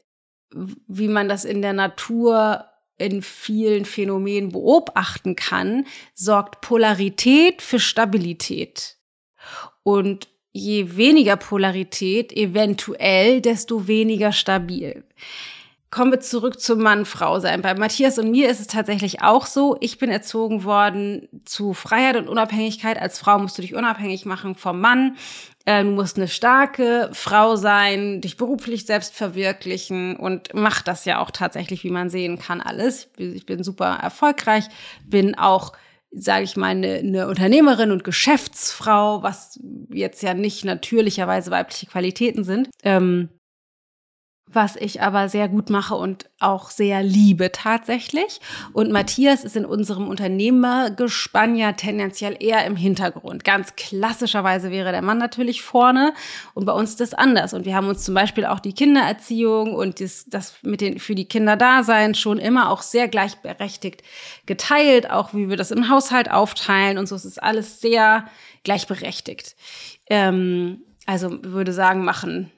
wie 0.51 1.09
man 1.09 1.31
das 1.31 1.47
in 1.47 1.63
der 1.63 1.73
Natur 1.73 2.67
in 2.99 3.23
vielen 3.23 3.87
Phänomenen 3.87 4.53
beobachten 4.53 5.35
kann, 5.35 5.87
sorgt 6.13 6.61
Polarität 6.61 7.63
für 7.63 7.81
Stabilität. 7.81 8.99
Und 9.83 10.29
je 10.53 10.97
weniger 10.97 11.37
Polarität 11.37 12.35
eventuell, 12.35 13.41
desto 13.41 13.89
weniger 13.89 14.31
stabil. 14.31 15.05
Kommen 15.95 16.11
wir 16.11 16.19
zurück 16.19 16.59
zum 16.59 16.81
Mann-Frau 16.81 17.39
sein. 17.39 17.63
Bei 17.63 17.73
Matthias 17.73 18.19
und 18.19 18.33
mir 18.33 18.49
ist 18.49 18.59
es 18.59 18.67
tatsächlich 18.67 19.23
auch 19.23 19.47
so. 19.47 19.77
Ich 19.79 19.97
bin 19.97 20.11
erzogen 20.11 20.65
worden 20.65 21.29
zu 21.45 21.73
Freiheit 21.73 22.17
und 22.17 22.29
Unabhängigkeit. 22.29 23.01
Als 23.01 23.21
Frau 23.21 23.39
musst 23.39 23.57
du 23.59 23.63
dich 23.63 23.77
unabhängig 23.77 24.27
machen 24.27 24.57
vom 24.57 24.81
Mann. 24.81 25.17
Äh, 25.67 25.85
du 25.85 25.91
musst 25.91 26.17
eine 26.17 26.27
starke 26.27 27.11
Frau 27.13 27.55
sein, 27.55 28.21
dich 28.21 28.37
beruflich 28.37 28.87
selbst 28.87 29.15
verwirklichen 29.15 30.17
und 30.17 30.49
mach 30.53 30.83
das 30.83 31.05
ja 31.05 31.21
auch 31.21 31.31
tatsächlich, 31.31 31.85
wie 31.85 31.93
man 31.93 32.11
sehen 32.11 32.41
kann, 32.41 32.61
alles. 32.61 33.09
Ich 33.17 33.47
bin 33.47 33.63
super 33.63 34.01
erfolgreich, 34.03 34.65
bin 35.07 35.37
auch 35.39 35.75
sage 36.11 36.45
ich 36.45 36.57
mal, 36.57 36.69
eine, 36.69 36.95
eine 36.95 37.29
Unternehmerin 37.29 37.93
und 37.93 38.03
Geschäftsfrau, 38.03 39.23
was 39.23 39.61
jetzt 39.91 40.23
ja 40.23 40.35
nicht 40.35 40.65
natürlicherweise 40.65 41.53
weibliche 41.53 41.87
Qualitäten 41.87 42.43
sind. 42.43 42.69
Ähm, 42.83 43.31
was 44.47 44.77
ich 44.77 45.01
aber 45.01 45.29
sehr 45.29 45.49
gut 45.49 45.71
mache 45.71 45.95
und 45.95 46.27
auch 46.39 46.71
sehr 46.71 47.03
liebe 47.03 47.51
tatsächlich. 47.51 48.41
Und 48.73 48.93
Matthias 48.93 49.43
ist 49.43 49.57
in 49.57 49.65
unserem 49.65 50.07
Unternehmergespann 50.07 51.57
ja 51.57 51.73
tendenziell 51.73 52.37
eher 52.39 52.65
im 52.67 52.77
Hintergrund. 52.77 53.43
Ganz 53.43 53.75
klassischerweise 53.75 54.71
wäre 54.71 54.93
der 54.93 55.03
Mann 55.03 55.19
natürlich 55.19 55.63
vorne 55.63 56.13
und 56.53 56.67
bei 56.67 56.73
uns 56.73 56.91
ist 56.91 57.01
das 57.01 57.15
anders. 57.15 57.55
Und 57.55 57.65
wir 57.65 57.75
haben 57.75 57.89
uns 57.89 58.05
zum 58.05 58.15
Beispiel 58.15 58.45
auch 58.45 58.61
die 58.61 58.75
Kindererziehung 58.75 59.75
und 59.75 60.01
das, 60.01 60.27
das 60.27 60.55
mit 60.63 60.81
den 60.81 60.99
für 60.99 61.15
die 61.15 61.29
Kinder 61.29 61.57
da 61.57 61.83
sein 61.83 62.15
schon 62.15 62.39
immer 62.39 62.71
auch 62.71 62.83
sehr 62.83 63.09
gleichberechtigt 63.09 64.03
geteilt, 64.47 65.11
auch 65.11 65.33
wie 65.33 65.49
wir 65.49 65.57
das 65.57 65.71
im 65.71 65.89
Haushalt 65.89 66.31
aufteilen 66.31 66.99
und 66.99 67.09
so. 67.09 67.17
Es 67.17 67.25
ist 67.25 67.43
alles 67.43 67.81
sehr 67.81 68.27
gleichberechtigt. 68.63 69.57
Ähm, 70.09 70.83
also 71.07 71.43
würde 71.43 71.73
sagen, 71.73 72.05
machen 72.05 72.51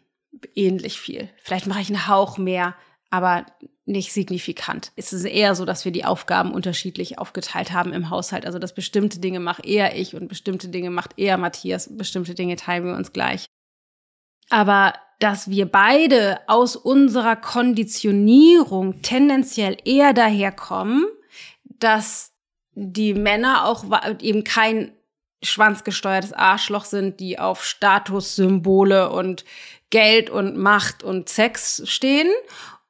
ähnlich 0.55 1.01
viel. 1.01 1.29
Vielleicht 1.43 1.67
mache 1.67 1.81
ich 1.81 1.89
einen 1.89 2.09
Hauch 2.09 2.39
mehr, 2.39 2.75
aber 3.11 3.47
nicht 3.85 4.13
signifikant. 4.13 4.93
Es 4.97 5.13
ist 5.13 5.25
eher 5.25 5.55
so, 5.55 5.65
dass 5.65 5.85
wir 5.85 5.93
die 5.93 6.05
Aufgaben 6.05 6.53
unterschiedlich 6.53 7.19
aufgeteilt 7.19 7.73
haben 7.73 7.93
im 7.93 8.11
Haushalt. 8.11 8.45
Also, 8.45 8.59
dass 8.59 8.75
bestimmte 8.75 9.21
Dinge 9.21 9.39
mache 9.39 9.63
eher 9.63 9.97
ich 9.97 10.15
und 10.15 10.29
bestimmte 10.29 10.69
Dinge 10.69 10.91
macht 10.91 11.19
eher 11.19 11.39
Matthias. 11.39 11.97
Bestimmte 11.97 12.35
Dinge 12.35 12.57
teilen 12.57 12.85
wir 12.85 12.97
uns 12.97 13.13
gleich. 13.13 13.47
Aber 14.51 14.95
dass 15.19 15.49
wir 15.49 15.67
beide 15.67 16.41
aus 16.47 16.77
unserer 16.77 17.37
Konditionierung 17.37 19.03
tendenziell 19.03 19.77
eher 19.85 20.13
daherkommen, 20.13 21.07
dass 21.65 22.33
die 22.73 23.15
Männer 23.15 23.67
auch 23.67 23.85
eben 24.21 24.45
kein 24.45 24.93
schwanzgesteuertes 25.43 26.33
Arschloch 26.33 26.85
sind, 26.85 27.21
die 27.21 27.39
auf 27.39 27.65
Statussymbole 27.65 29.11
und 29.11 29.45
Geld 29.91 30.31
und 30.31 30.57
Macht 30.57 31.03
und 31.03 31.29
Sex 31.29 31.83
stehen 31.87 32.29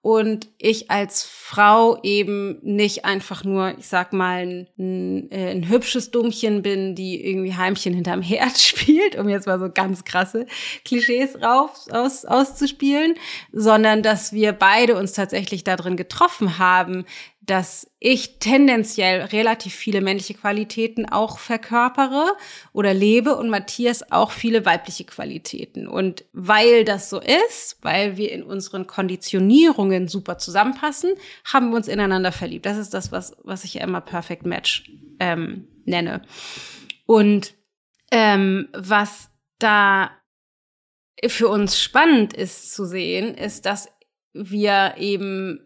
und 0.07 0.47
ich 0.59 0.89
als 0.89 1.25
Frau 1.25 1.99
eben 2.05 2.61
nicht 2.63 3.05
einfach 3.05 3.43
nur, 3.43 3.77
ich 3.77 3.89
sag 3.89 4.13
mal, 4.13 4.69
ein, 4.79 5.31
äh, 5.33 5.51
ein, 5.51 5.69
hübsches 5.69 6.13
Dummchen 6.13 6.63
bin, 6.63 6.95
die 6.95 7.27
irgendwie 7.29 7.57
Heimchen 7.57 7.93
hinterm 7.93 8.23
Herd 8.23 8.57
spielt, 8.61 9.17
um 9.17 9.29
jetzt 9.29 9.49
mal 9.49 9.59
so 9.59 9.69
ganz 9.69 10.05
krasse 10.05 10.47
Klischees 10.85 11.43
rauf 11.43 11.89
aus, 11.91 12.25
auszuspielen, 12.25 13.15
sondern 13.51 14.05
dass 14.05 14.33
wir 14.33 14.53
beide 14.53 14.95
uns 14.95 15.13
tatsächlich 15.13 15.65
darin 15.65 15.97
getroffen 15.97 16.59
haben, 16.59 17.05
dass 17.47 17.91
ich 18.01 18.41
tendenziell 18.41 19.23
relativ 19.23 19.75
viele 19.75 20.01
männliche 20.01 20.35
Qualitäten 20.35 21.07
auch 21.07 21.39
verkörpere 21.39 22.37
oder 22.73 22.93
lebe 22.93 23.37
und 23.37 23.49
Matthias 23.51 24.11
auch 24.11 24.33
viele 24.33 24.67
weibliche 24.67 25.05
Qualitäten. 25.05 25.87
Und 25.87 26.25
weil 26.33 26.85
das 26.85 27.09
so 27.09 27.21
ist, 27.21 27.79
weil 27.83 28.17
wir 28.17 28.33
in 28.33 28.43
unseren 28.43 28.87
Konditionierungen 28.87 30.09
super 30.09 30.39
zusammenpassen, 30.39 31.15
haben 31.45 31.71
wir 31.71 31.77
uns 31.77 31.89
ineinander 31.89 32.33
verliebt. 32.33 32.67
Das 32.67 32.79
ist 32.79 32.93
das, 32.93 33.13
was, 33.13 33.37
was 33.45 33.65
ich 33.65 33.75
ja 33.75 33.85
immer 33.85 34.01
Perfect 34.01 34.45
Match 34.45 34.91
ähm, 35.21 35.69
nenne. 35.85 36.23
Und 37.07 37.55
ähm, 38.11 38.69
was 38.73 39.31
da 39.59 40.11
für 41.25 41.49
uns 41.49 41.81
spannend 41.81 42.33
ist 42.35 42.75
zu 42.75 42.85
sehen, 42.85 43.35
ist, 43.35 43.67
dass 43.67 43.89
wir 44.33 44.95
eben 44.99 45.61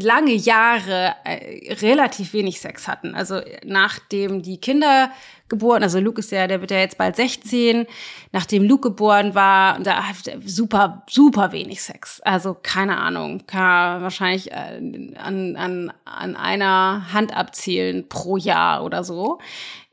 lange 0.00 0.32
Jahre 0.32 1.14
äh, 1.24 1.74
relativ 1.74 2.32
wenig 2.32 2.60
Sex 2.60 2.88
hatten. 2.88 3.14
Also 3.14 3.40
nachdem 3.64 4.42
die 4.42 4.58
Kinder 4.58 5.12
geboren, 5.48 5.82
also 5.82 6.00
Luke 6.00 6.18
ist 6.18 6.32
ja, 6.32 6.46
der 6.48 6.60
wird 6.60 6.72
ja 6.72 6.78
jetzt 6.78 6.98
bald 6.98 7.14
16, 7.14 7.86
nachdem 8.32 8.64
Luke 8.64 8.90
geboren 8.90 9.34
war, 9.34 9.78
da 9.80 10.02
super, 10.44 11.04
super 11.08 11.52
wenig 11.52 11.82
Sex. 11.82 12.20
Also 12.22 12.56
keine 12.60 12.98
Ahnung, 12.98 13.46
kann 13.46 14.02
wahrscheinlich 14.02 14.50
äh, 14.50 14.80
an, 15.16 15.56
an, 15.56 15.92
an 16.04 16.36
einer 16.36 17.12
Hand 17.12 17.36
abzählen 17.36 18.08
pro 18.08 18.36
Jahr 18.36 18.84
oder 18.84 19.04
so. 19.04 19.38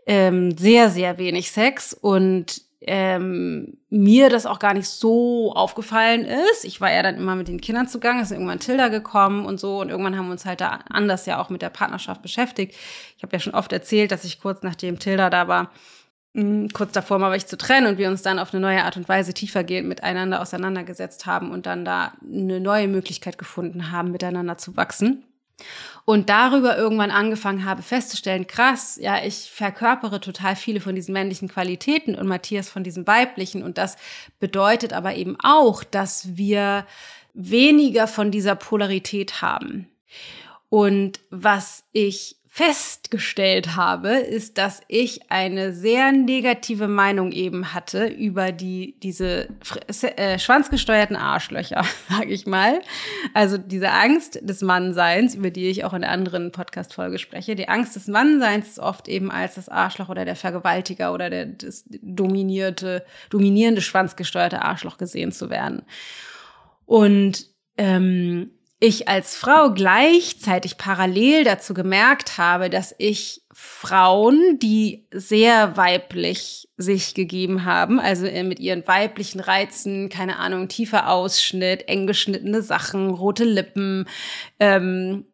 Ähm, 0.07 0.57
sehr, 0.57 0.89
sehr 0.89 1.17
wenig 1.19 1.51
Sex 1.51 1.93
und 1.93 2.66
ähm, 2.81 3.77
mir 3.89 4.29
das 4.29 4.45
auch 4.45 4.59
gar 4.59 4.73
nicht 4.73 4.87
so 4.87 5.51
aufgefallen 5.53 6.25
ist. 6.25 6.63
Ich 6.63 6.79
war 6.79 6.91
ja 6.91 7.01
dann 7.01 7.15
immer 7.15 7.35
mit 7.35 7.47
den 7.47 7.59
Kindern 7.59 7.87
zugange, 7.87 8.21
ist 8.21 8.31
irgendwann 8.31 8.59
Tilda 8.59 8.89
gekommen 8.89 9.45
und 9.45 9.59
so 9.59 9.81
und 9.81 9.89
irgendwann 9.89 10.17
haben 10.17 10.27
wir 10.27 10.33
uns 10.33 10.45
halt 10.45 10.61
da 10.61 10.79
anders 10.89 11.25
ja 11.25 11.41
auch 11.41 11.49
mit 11.49 11.61
der 11.61 11.69
Partnerschaft 11.69 12.21
beschäftigt. 12.21 12.75
Ich 13.17 13.23
habe 13.23 13.35
ja 13.35 13.39
schon 13.39 13.55
oft 13.55 13.71
erzählt, 13.71 14.11
dass 14.11 14.23
ich 14.25 14.39
kurz 14.39 14.61
nachdem 14.61 14.99
Tilda 14.99 15.29
da 15.31 15.47
war, 15.47 15.71
mh, 16.33 16.43
hm, 16.43 16.69
kurz 16.69 16.91
davor 16.91 17.17
mal 17.17 17.35
ich 17.35 17.47
zu 17.47 17.57
trennen 17.57 17.87
und 17.87 17.97
wir 17.97 18.09
uns 18.09 18.21
dann 18.21 18.37
auf 18.37 18.53
eine 18.53 18.61
neue 18.61 18.83
Art 18.83 18.97
und 18.97 19.09
Weise 19.09 19.33
tiefergehend 19.33 19.87
miteinander 19.87 20.41
auseinandergesetzt 20.41 21.25
haben 21.25 21.51
und 21.51 21.65
dann 21.65 21.83
da 21.83 22.13
eine 22.23 22.59
neue 22.59 22.87
Möglichkeit 22.87 23.39
gefunden 23.39 23.91
haben, 23.91 24.11
miteinander 24.11 24.57
zu 24.57 24.77
wachsen 24.77 25.23
und 26.05 26.29
darüber 26.29 26.77
irgendwann 26.77 27.11
angefangen 27.11 27.65
habe 27.65 27.81
festzustellen, 27.81 28.47
krass, 28.47 28.97
ja, 29.01 29.23
ich 29.23 29.51
verkörpere 29.51 30.21
total 30.21 30.55
viele 30.55 30.79
von 30.79 30.95
diesen 30.95 31.13
männlichen 31.13 31.49
Qualitäten 31.49 32.15
und 32.15 32.27
Matthias 32.27 32.69
von 32.69 32.83
diesen 32.83 33.05
weiblichen 33.07 33.63
und 33.63 33.77
das 33.77 33.97
bedeutet 34.39 34.93
aber 34.93 35.15
eben 35.15 35.35
auch, 35.43 35.83
dass 35.83 36.37
wir 36.37 36.85
weniger 37.33 38.07
von 38.07 38.31
dieser 38.31 38.55
Polarität 38.55 39.41
haben. 39.41 39.89
Und 40.69 41.19
was 41.29 41.83
ich 41.91 42.36
festgestellt 42.57 43.75
habe, 43.75 44.13
ist, 44.13 44.57
dass 44.57 44.81
ich 44.87 45.29
eine 45.31 45.73
sehr 45.73 46.11
negative 46.11 46.87
Meinung 46.87 47.31
eben 47.31 47.75
hatte 47.75 48.07
über 48.07 48.51
die 48.51 48.95
diese 49.03 49.49
äh, 50.15 50.39
schwanzgesteuerten 50.39 51.15
Arschlöcher, 51.15 51.85
sage 52.09 52.33
ich 52.33 52.47
mal. 52.47 52.81
Also 53.35 53.59
diese 53.59 53.91
Angst 53.91 54.39
des 54.41 54.63
Mannseins, 54.63 55.35
über 55.35 55.51
die 55.51 55.69
ich 55.69 55.83
auch 55.83 55.93
in 55.93 56.01
der 56.01 56.09
anderen 56.09 56.51
Podcast-Folge 56.51 57.19
spreche. 57.19 57.53
Die 57.53 57.69
Angst 57.69 57.95
des 57.95 58.07
Mannseins 58.07 58.69
ist 58.69 58.79
oft 58.79 59.07
eben 59.07 59.29
als 59.29 59.53
das 59.53 59.69
Arschloch 59.69 60.09
oder 60.09 60.25
der 60.25 60.35
Vergewaltiger 60.35 61.13
oder 61.13 61.29
der 61.29 61.45
das 61.45 61.83
dominierte, 61.87 63.05
dominierende 63.29 63.81
schwanzgesteuerte 63.81 64.63
Arschloch 64.63 64.97
gesehen 64.97 65.31
zu 65.31 65.51
werden. 65.51 65.83
Und 66.87 67.51
ähm, 67.77 68.49
ich 68.79 69.07
als 69.07 69.35
Frau 69.35 69.71
gleichzeitig 69.71 70.77
parallel 70.77 71.43
dazu 71.43 71.73
gemerkt 71.73 72.37
habe, 72.37 72.69
dass 72.69 72.93
ich 72.99 73.41
Frauen, 73.51 74.59
die 74.59 75.07
sehr 75.11 75.75
weiblich 75.77 76.69
sich 76.77 77.15
gegeben 77.15 77.65
haben, 77.65 77.99
also 77.99 78.27
äh, 78.27 78.43
mit 78.43 78.59
ihren 78.59 78.87
weiblichen 78.87 79.39
Reizen, 79.39 80.09
keine 80.09 80.37
Ahnung, 80.37 80.67
tiefer 80.67 81.09
Ausschnitt, 81.09 81.87
eng 81.87 82.05
geschnittene 82.05 82.61
Sachen, 82.61 83.09
rote 83.09 83.45
Lippen, 83.45 84.07
ähm, 84.59 85.25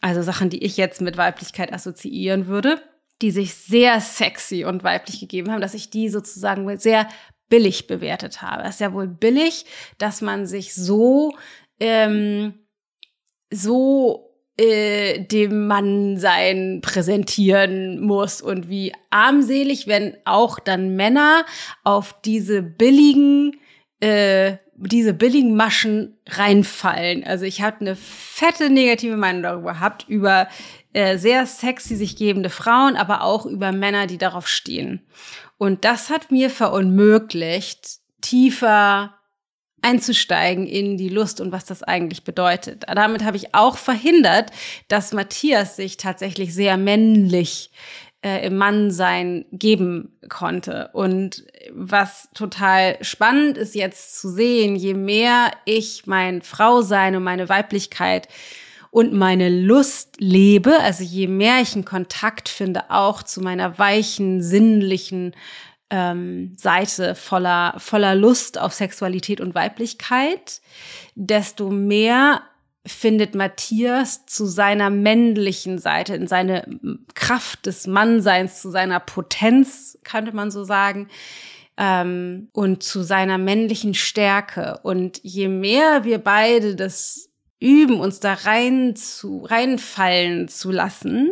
also 0.00 0.22
Sachen, 0.22 0.50
die 0.50 0.64
ich 0.64 0.76
jetzt 0.76 1.00
mit 1.00 1.16
Weiblichkeit 1.16 1.72
assoziieren 1.72 2.48
würde, 2.48 2.80
die 3.22 3.30
sich 3.30 3.54
sehr 3.54 4.00
sexy 4.00 4.64
und 4.64 4.82
weiblich 4.82 5.20
gegeben 5.20 5.52
haben, 5.52 5.60
dass 5.60 5.74
ich 5.74 5.90
die 5.90 6.08
sozusagen 6.08 6.76
sehr 6.78 7.08
billig 7.48 7.86
bewertet 7.86 8.42
habe. 8.42 8.64
Es 8.64 8.70
ist 8.70 8.80
ja 8.80 8.92
wohl 8.92 9.06
billig, 9.06 9.66
dass 9.98 10.20
man 10.20 10.46
sich 10.46 10.74
so 10.74 11.36
ähm, 11.78 12.54
so 13.50 14.28
äh, 14.56 15.20
dem 15.20 15.66
Mannsein 15.66 16.80
präsentieren 16.82 18.00
muss 18.00 18.42
und 18.42 18.68
wie 18.68 18.92
armselig, 19.10 19.86
wenn 19.86 20.16
auch 20.24 20.58
dann 20.58 20.96
Männer 20.96 21.44
auf 21.84 22.20
diese 22.22 22.62
billigen 22.62 23.56
äh, 24.00 24.56
diese 24.80 25.12
billigen 25.12 25.56
Maschen 25.56 26.18
reinfallen. 26.28 27.24
Also 27.24 27.44
ich 27.44 27.62
habe 27.62 27.80
eine 27.80 27.96
fette 27.96 28.70
negative 28.70 29.16
Meinung 29.16 29.42
darüber 29.42 29.72
gehabt, 29.72 30.04
über 30.08 30.48
äh, 30.92 31.18
sehr 31.18 31.46
sexy 31.46 31.96
sich 31.96 32.16
gebende 32.16 32.50
Frauen, 32.50 32.96
aber 32.96 33.22
auch 33.22 33.44
über 33.44 33.72
Männer, 33.72 34.06
die 34.06 34.18
darauf 34.18 34.46
stehen. 34.46 35.06
Und 35.58 35.84
das 35.84 36.10
hat 36.10 36.30
mir 36.30 36.48
verunmöglicht, 36.48 37.98
tiefer 38.20 39.17
einzusteigen 39.82 40.66
in 40.66 40.96
die 40.96 41.08
Lust 41.08 41.40
und 41.40 41.52
was 41.52 41.64
das 41.64 41.82
eigentlich 41.82 42.24
bedeutet. 42.24 42.84
Damit 42.86 43.24
habe 43.24 43.36
ich 43.36 43.54
auch 43.54 43.76
verhindert, 43.76 44.50
dass 44.88 45.12
Matthias 45.12 45.76
sich 45.76 45.96
tatsächlich 45.96 46.54
sehr 46.54 46.76
männlich 46.76 47.70
äh, 48.22 48.46
im 48.46 48.56
Mannsein 48.56 49.44
geben 49.52 50.18
konnte. 50.28 50.90
Und 50.92 51.44
was 51.72 52.28
total 52.34 52.98
spannend 53.00 53.56
ist 53.56 53.74
jetzt 53.74 54.20
zu 54.20 54.30
sehen, 54.30 54.76
je 54.76 54.94
mehr 54.94 55.52
ich 55.64 56.06
mein 56.06 56.42
Frausein 56.42 57.14
und 57.14 57.22
meine 57.22 57.48
Weiblichkeit 57.48 58.28
und 58.90 59.12
meine 59.12 59.48
Lust 59.48 60.16
lebe, 60.18 60.80
also 60.80 61.04
je 61.04 61.26
mehr 61.26 61.60
ich 61.60 61.74
einen 61.74 61.84
Kontakt 61.84 62.48
finde, 62.48 62.90
auch 62.90 63.22
zu 63.22 63.40
meiner 63.40 63.78
weichen, 63.78 64.42
sinnlichen 64.42 65.34
ähm, 65.90 66.54
Seite 66.56 67.14
voller, 67.14 67.74
voller 67.78 68.14
Lust 68.14 68.58
auf 68.58 68.74
Sexualität 68.74 69.40
und 69.40 69.54
Weiblichkeit, 69.54 70.60
desto 71.14 71.70
mehr 71.70 72.42
findet 72.86 73.34
Matthias 73.34 74.26
zu 74.26 74.46
seiner 74.46 74.90
männlichen 74.90 75.78
Seite, 75.78 76.14
in 76.14 76.26
seine 76.26 76.64
Kraft 77.14 77.66
des 77.66 77.86
Mannseins, 77.86 78.60
zu 78.60 78.70
seiner 78.70 79.00
Potenz, 79.00 79.98
könnte 80.04 80.34
man 80.34 80.50
so 80.50 80.64
sagen, 80.64 81.08
ähm, 81.76 82.48
und 82.52 82.82
zu 82.82 83.02
seiner 83.02 83.38
männlichen 83.38 83.94
Stärke. 83.94 84.80
Und 84.82 85.20
je 85.22 85.48
mehr 85.48 86.04
wir 86.04 86.18
beide 86.18 86.76
das 86.76 87.28
üben, 87.60 88.00
uns 88.00 88.20
da 88.20 88.34
rein 88.34 88.96
zu, 88.96 89.44
reinfallen 89.44 90.48
zu 90.48 90.70
lassen, 90.70 91.30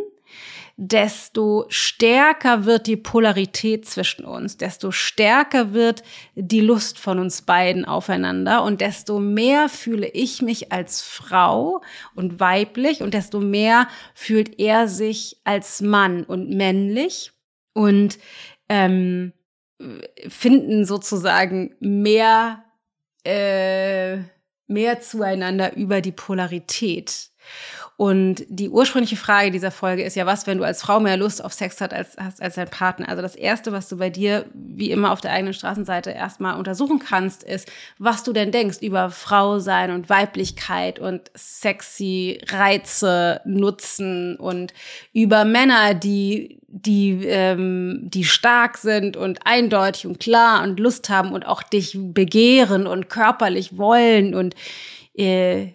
desto 0.77 1.65
stärker 1.69 2.67
wird 2.67 2.87
die 2.87 2.99
Polarität 2.99 3.87
zwischen 3.87 4.27
uns, 4.27 4.59
desto 4.59 4.91
stärker 4.91 5.73
wird 5.73 6.03
die 6.35 6.61
Lust 6.61 6.99
von 6.99 7.19
uns 7.19 7.43
beiden 7.43 7.87
aufeinander 7.87 8.63
und 8.63 8.83
desto 8.83 9.19
mehr 9.19 9.71
fühle 9.71 10.07
ich 10.09 10.43
mich 10.43 10.73
als 10.73 11.01
Frau 11.01 11.81
und 12.15 12.41
weiblich 12.41 13.03
und 13.03 13.15
desto 13.15 13.41
mehr 13.41 13.89
fühlt 14.15 14.61
er 14.61 14.87
sich 14.87 15.41
als 15.45 15.81
Mann 15.81 16.25
und 16.25 16.51
männlich 16.51 17.33
und 17.73 18.19
ähm, 18.69 19.33
finden 20.29 20.85
sozusagen 20.85 21.75
mehr 21.81 22.65
äh, 23.25 24.19
mehr 24.67 25.01
zueinander 25.01 25.77
über 25.77 26.01
die 26.01 26.13
Polarität. 26.13 27.31
Und 27.99 28.45
die 28.51 28.69
ursprüngliche 28.69 29.17
Frage 29.17 29.51
dieser 29.51 29.71
Folge 29.71 30.03
ist 30.03 30.17
ja, 30.17 30.27
was, 30.27 30.47
wenn 30.47 30.59
du 30.59 30.65
als 30.65 30.83
Frau 30.83 31.01
mehr 31.01 31.17
Lust 31.17 31.43
auf 31.43 31.55
Sex 31.55 31.81
hast 31.81 31.95
als, 31.95 32.17
hast 32.19 32.43
als 32.43 32.57
dein 32.57 32.69
Partner? 32.69 33.09
Also 33.09 33.23
das 33.23 33.35
Erste, 33.35 33.73
was 33.73 33.89
du 33.89 33.97
bei 33.97 34.11
dir, 34.11 34.45
wie 34.53 34.91
immer 34.91 35.13
auf 35.13 35.23
der 35.23 35.33
eigenen 35.33 35.55
Straßenseite, 35.55 36.11
erstmal 36.11 36.59
untersuchen 36.59 36.99
kannst, 36.99 37.43
ist, 37.43 37.73
was 37.99 38.23
du 38.23 38.35
denn 38.35 38.53
denkst 38.53 38.83
über 38.83 39.09
Frau 39.09 39.61
sein 39.61 39.91
und 39.91 40.11
Weiblichkeit 40.11 40.99
und 40.99 41.31
sexy 41.35 42.39
Reize 42.51 43.41
nutzen 43.47 44.37
und 44.37 44.75
über 45.15 45.47
Männer, 45.47 45.95
die 45.95 46.61
die, 46.69 47.25
ähm, 47.25 48.01
die 48.03 48.25
stark 48.25 48.77
sind 48.77 49.17
und 49.17 49.47
eindeutig 49.47 50.07
und 50.07 50.21
klar 50.21 50.63
und 50.63 50.79
Lust 50.79 51.09
haben 51.09 51.33
und 51.33 51.47
auch 51.47 51.63
dich 51.63 51.97
begehren 51.99 52.87
und 52.87 53.09
körperlich 53.09 53.79
wollen 53.79 54.35
und 54.35 54.55
äh, 55.15 55.69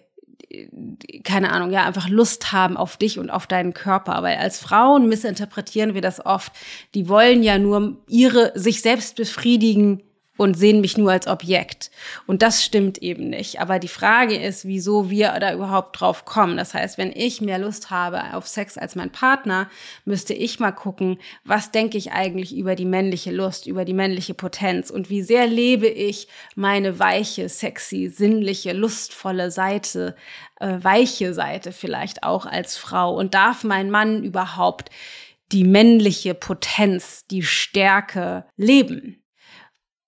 keine 1.24 1.52
Ahnung, 1.52 1.70
ja, 1.70 1.84
einfach 1.84 2.08
Lust 2.08 2.52
haben 2.52 2.76
auf 2.76 2.96
dich 2.96 3.18
und 3.18 3.30
auf 3.30 3.46
deinen 3.46 3.74
Körper. 3.74 4.22
Weil 4.22 4.38
als 4.38 4.58
Frauen 4.58 5.08
missinterpretieren 5.08 5.94
wir 5.94 6.00
das 6.00 6.24
oft. 6.24 6.52
Die 6.94 7.08
wollen 7.08 7.42
ja 7.42 7.58
nur 7.58 7.96
ihre, 8.08 8.52
sich 8.54 8.82
selbst 8.82 9.16
befriedigen 9.16 10.02
und 10.38 10.54
sehen 10.54 10.80
mich 10.80 10.96
nur 10.96 11.12
als 11.12 11.26
Objekt. 11.26 11.90
Und 12.26 12.42
das 12.42 12.64
stimmt 12.64 12.98
eben 12.98 13.28
nicht. 13.28 13.60
Aber 13.60 13.78
die 13.78 13.88
Frage 13.88 14.34
ist, 14.34 14.64
wieso 14.64 15.10
wir 15.10 15.32
da 15.38 15.52
überhaupt 15.52 16.00
drauf 16.00 16.24
kommen. 16.24 16.56
Das 16.56 16.72
heißt, 16.72 16.96
wenn 16.96 17.12
ich 17.12 17.40
mehr 17.42 17.58
Lust 17.58 17.90
habe 17.90 18.34
auf 18.34 18.48
Sex 18.48 18.78
als 18.78 18.94
mein 18.94 19.12
Partner, 19.12 19.68
müsste 20.04 20.32
ich 20.32 20.58
mal 20.58 20.72
gucken, 20.72 21.18
was 21.44 21.70
denke 21.70 21.98
ich 21.98 22.12
eigentlich 22.12 22.56
über 22.56 22.74
die 22.76 22.86
männliche 22.86 23.30
Lust, 23.30 23.66
über 23.66 23.84
die 23.84 23.94
männliche 23.94 24.34
Potenz 24.34 24.90
und 24.90 25.10
wie 25.10 25.22
sehr 25.22 25.46
lebe 25.46 25.86
ich 25.86 26.28
meine 26.54 26.98
weiche, 26.98 27.48
sexy, 27.48 28.08
sinnliche, 28.08 28.72
lustvolle 28.72 29.50
Seite, 29.50 30.16
äh, 30.60 30.78
weiche 30.80 31.34
Seite 31.34 31.72
vielleicht 31.72 32.22
auch 32.22 32.46
als 32.46 32.76
Frau. 32.78 33.14
Und 33.14 33.34
darf 33.34 33.64
mein 33.64 33.90
Mann 33.90 34.24
überhaupt 34.24 34.90
die 35.52 35.64
männliche 35.64 36.34
Potenz, 36.34 37.26
die 37.30 37.42
Stärke 37.42 38.46
leben? 38.56 39.21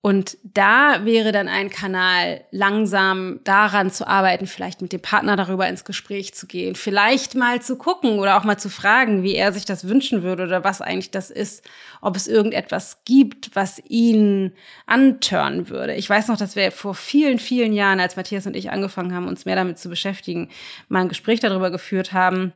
Und 0.05 0.37
da 0.45 1.07
wäre 1.07 1.33
dann 1.33 1.49
ein 1.49 1.71
Kanal, 1.71 2.45
langsam 2.51 3.41
daran 3.43 3.91
zu 3.91 4.07
arbeiten, 4.07 4.47
vielleicht 4.47 4.83
mit 4.83 4.93
dem 4.93 5.01
Partner 5.01 5.35
darüber 5.35 5.67
ins 5.67 5.87
Gespräch 5.87 6.35
zu 6.35 6.47
gehen, 6.47 6.75
vielleicht 6.75 7.37
mal 7.37 7.63
zu 7.63 7.77
gucken 7.79 8.19
oder 8.19 8.37
auch 8.37 8.45
mal 8.45 8.59
zu 8.59 8.69
fragen, 8.69 9.23
wie 9.23 9.35
er 9.35 9.55
sich 9.55 9.65
das 9.65 9.89
wünschen 9.89 10.23
würde 10.23 10.43
oder 10.43 10.63
was 10.63 10.83
eigentlich 10.83 11.11
das 11.11 11.31
ist, 11.31 11.67
ob 12.03 12.17
es 12.17 12.29
irgendetwas 12.29 13.03
gibt, 13.07 13.57
was 13.57 13.81
ihn 13.89 14.53
antören 14.85 15.71
würde. 15.71 15.95
Ich 15.95 16.11
weiß 16.11 16.29
noch, 16.29 16.37
dass 16.37 16.55
wir 16.55 16.71
vor 16.71 16.95
vielen, 16.95 17.39
vielen 17.39 17.73
Jahren, 17.73 17.99
als 17.99 18.17
Matthias 18.17 18.47
und 18.47 18.57
ich 18.57 18.71
angefangen 18.71 19.15
haben, 19.15 19.27
uns 19.27 19.47
mehr 19.47 19.57
damit 19.57 19.79
zu 19.79 19.89
beschäftigen, 19.89 20.51
mal 20.89 21.01
ein 21.01 21.09
Gespräch 21.09 21.41
darüber 21.41 21.71
geführt 21.71 22.13
haben, 22.13 22.53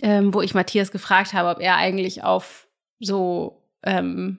ähm, 0.00 0.32
wo 0.32 0.40
ich 0.40 0.54
Matthias 0.54 0.90
gefragt 0.90 1.34
habe, 1.34 1.50
ob 1.50 1.60
er 1.60 1.76
eigentlich 1.76 2.24
auf 2.24 2.66
so 2.98 3.62
ähm, 3.82 4.38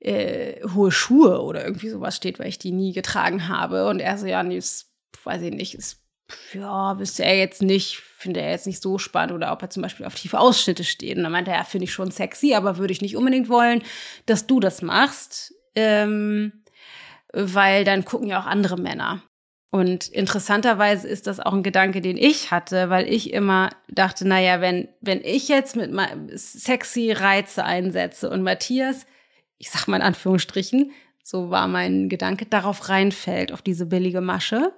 äh, 0.00 0.66
hohe 0.74 0.92
Schuhe 0.92 1.42
oder 1.42 1.64
irgendwie 1.64 1.88
sowas 1.88 2.16
steht, 2.16 2.38
weil 2.38 2.48
ich 2.48 2.58
die 2.58 2.72
nie 2.72 2.92
getragen 2.92 3.48
habe. 3.48 3.88
Und 3.88 4.00
er 4.00 4.18
so, 4.18 4.26
ja, 4.26 4.42
nee, 4.42 4.56
ist, 4.56 4.92
weiß 5.24 5.42
ich 5.42 5.52
nicht, 5.52 5.74
ist, 5.74 6.02
ja, 6.52 6.98
wüsste 6.98 7.24
er 7.24 7.36
jetzt 7.36 7.62
nicht, 7.62 7.98
finde 7.98 8.40
er 8.40 8.50
jetzt 8.50 8.66
nicht 8.66 8.82
so 8.82 8.98
spannend 8.98 9.32
oder 9.32 9.52
ob 9.52 9.62
er 9.62 9.70
zum 9.70 9.82
Beispiel 9.82 10.06
auf 10.06 10.14
tiefe 10.14 10.38
Ausschnitte 10.38 10.84
steht. 10.84 11.16
Und 11.16 11.22
dann 11.22 11.32
meinte 11.32 11.50
er, 11.50 11.58
ja, 11.58 11.64
finde 11.64 11.84
ich 11.84 11.92
schon 11.92 12.10
sexy, 12.10 12.54
aber 12.54 12.78
würde 12.78 12.92
ich 12.92 13.00
nicht 13.02 13.16
unbedingt 13.16 13.48
wollen, 13.48 13.82
dass 14.26 14.46
du 14.46 14.60
das 14.60 14.82
machst, 14.82 15.54
ähm, 15.74 16.64
weil 17.32 17.84
dann 17.84 18.04
gucken 18.04 18.28
ja 18.28 18.40
auch 18.40 18.46
andere 18.46 18.76
Männer. 18.76 19.22
Und 19.70 20.08
interessanterweise 20.08 21.06
ist 21.06 21.26
das 21.26 21.40
auch 21.40 21.52
ein 21.52 21.62
Gedanke, 21.62 22.00
den 22.00 22.16
ich 22.16 22.50
hatte, 22.50 22.88
weil 22.88 23.06
ich 23.06 23.32
immer 23.32 23.68
dachte, 23.88 24.26
naja, 24.26 24.62
wenn, 24.62 24.88
wenn 25.02 25.20
ich 25.22 25.48
jetzt 25.48 25.76
mit 25.76 25.90
sexy 26.36 27.12
Reize 27.12 27.64
einsetze 27.64 28.30
und 28.30 28.42
Matthias 28.42 29.04
ich 29.58 29.70
sag 29.70 29.86
mal 29.86 29.96
in 29.96 30.02
Anführungsstrichen, 30.02 30.92
so 31.22 31.50
war 31.50 31.68
mein 31.68 32.08
Gedanke, 32.08 32.46
darauf 32.46 32.88
reinfällt, 32.88 33.52
auf 33.52 33.60
diese 33.60 33.86
billige 33.86 34.20
Masche 34.20 34.72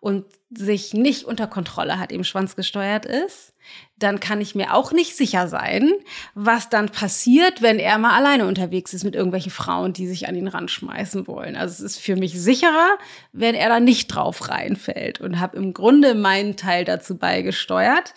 und 0.00 0.26
sich 0.50 0.92
nicht 0.92 1.24
unter 1.24 1.46
Kontrolle 1.46 1.98
hat, 1.98 2.12
eben 2.12 2.24
schwanzgesteuert 2.24 3.06
ist, 3.06 3.54
dann 3.96 4.20
kann 4.20 4.40
ich 4.40 4.54
mir 4.54 4.74
auch 4.74 4.92
nicht 4.92 5.16
sicher 5.16 5.48
sein, 5.48 5.92
was 6.34 6.68
dann 6.68 6.90
passiert, 6.90 7.62
wenn 7.62 7.78
er 7.78 7.96
mal 7.96 8.14
alleine 8.14 8.46
unterwegs 8.46 8.92
ist 8.92 9.04
mit 9.04 9.14
irgendwelchen 9.14 9.50
Frauen, 9.50 9.94
die 9.94 10.06
sich 10.06 10.28
an 10.28 10.36
ihn 10.36 10.48
ranschmeißen 10.48 11.26
wollen. 11.26 11.56
Also 11.56 11.72
es 11.72 11.92
ist 11.92 12.00
für 12.00 12.16
mich 12.16 12.38
sicherer, 12.38 12.98
wenn 13.32 13.54
er 13.54 13.70
da 13.70 13.80
nicht 13.80 14.08
drauf 14.08 14.50
reinfällt 14.50 15.20
und 15.20 15.40
habe 15.40 15.56
im 15.56 15.72
Grunde 15.72 16.14
meinen 16.14 16.56
Teil 16.56 16.84
dazu 16.84 17.16
beigesteuert, 17.16 18.12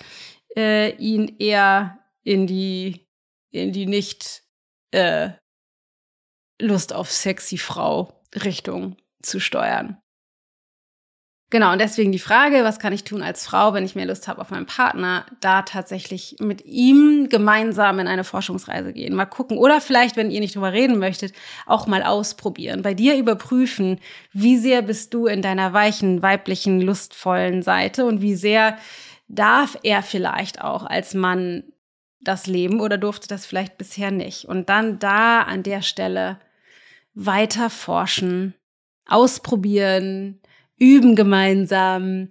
äh, 0.57 0.93
ihn 0.95 1.37
eher 1.39 1.99
in 2.23 2.47
die 2.47 3.07
in 3.51 3.71
die 3.71 3.85
nicht 3.85 4.43
äh, 4.91 5.29
Lust 6.59 6.93
auf 6.93 7.11
sexy 7.11 7.57
Frau 7.57 8.21
Richtung 8.35 8.97
zu 9.21 9.39
steuern. 9.39 9.97
Genau, 11.49 11.71
und 11.71 11.79
deswegen 11.79 12.11
die 12.11 12.19
Frage, 12.19 12.65
was 12.65 12.77
kann 12.77 12.91
ich 12.91 13.05
tun 13.05 13.21
als 13.21 13.45
Frau, 13.45 13.73
wenn 13.73 13.85
ich 13.85 13.95
mehr 13.95 14.05
Lust 14.05 14.27
habe 14.27 14.41
auf 14.41 14.49
meinen 14.49 14.65
Partner, 14.65 15.25
da 15.39 15.61
tatsächlich 15.61 16.35
mit 16.39 16.65
ihm 16.65 17.29
gemeinsam 17.29 17.99
in 17.99 18.07
eine 18.07 18.25
Forschungsreise 18.25 18.91
gehen. 18.91 19.15
Mal 19.15 19.27
gucken. 19.27 19.57
Oder 19.57 19.79
vielleicht, 19.79 20.17
wenn 20.17 20.29
ihr 20.29 20.41
nicht 20.41 20.55
drüber 20.55 20.73
reden 20.73 20.99
möchtet, 20.99 21.31
auch 21.65 21.87
mal 21.87 22.03
ausprobieren. 22.03 22.81
Bei 22.81 22.93
dir 22.93 23.17
überprüfen, 23.17 24.01
wie 24.33 24.57
sehr 24.57 24.81
bist 24.81 25.13
du 25.13 25.27
in 25.27 25.41
deiner 25.41 25.71
weichen, 25.71 26.21
weiblichen, 26.21 26.81
lustvollen 26.81 27.63
Seite 27.63 28.03
und 28.03 28.21
wie 28.21 28.35
sehr 28.35 28.77
darf 29.29 29.77
er 29.83 30.03
vielleicht 30.03 30.61
auch 30.61 30.85
als 30.85 31.13
Mann 31.13 31.63
das 32.19 32.45
leben 32.45 32.81
oder 32.81 32.97
durfte 32.97 33.29
das 33.29 33.45
vielleicht 33.45 33.77
bisher 33.77 34.11
nicht. 34.11 34.43
Und 34.43 34.67
dann 34.67 34.99
da 34.99 35.43
an 35.43 35.63
der 35.63 35.81
Stelle 35.81 36.39
weiter 37.17 37.69
forschen, 37.69 38.53
ausprobieren, 39.07 40.39
üben 40.77 41.15
gemeinsam, 41.15 42.29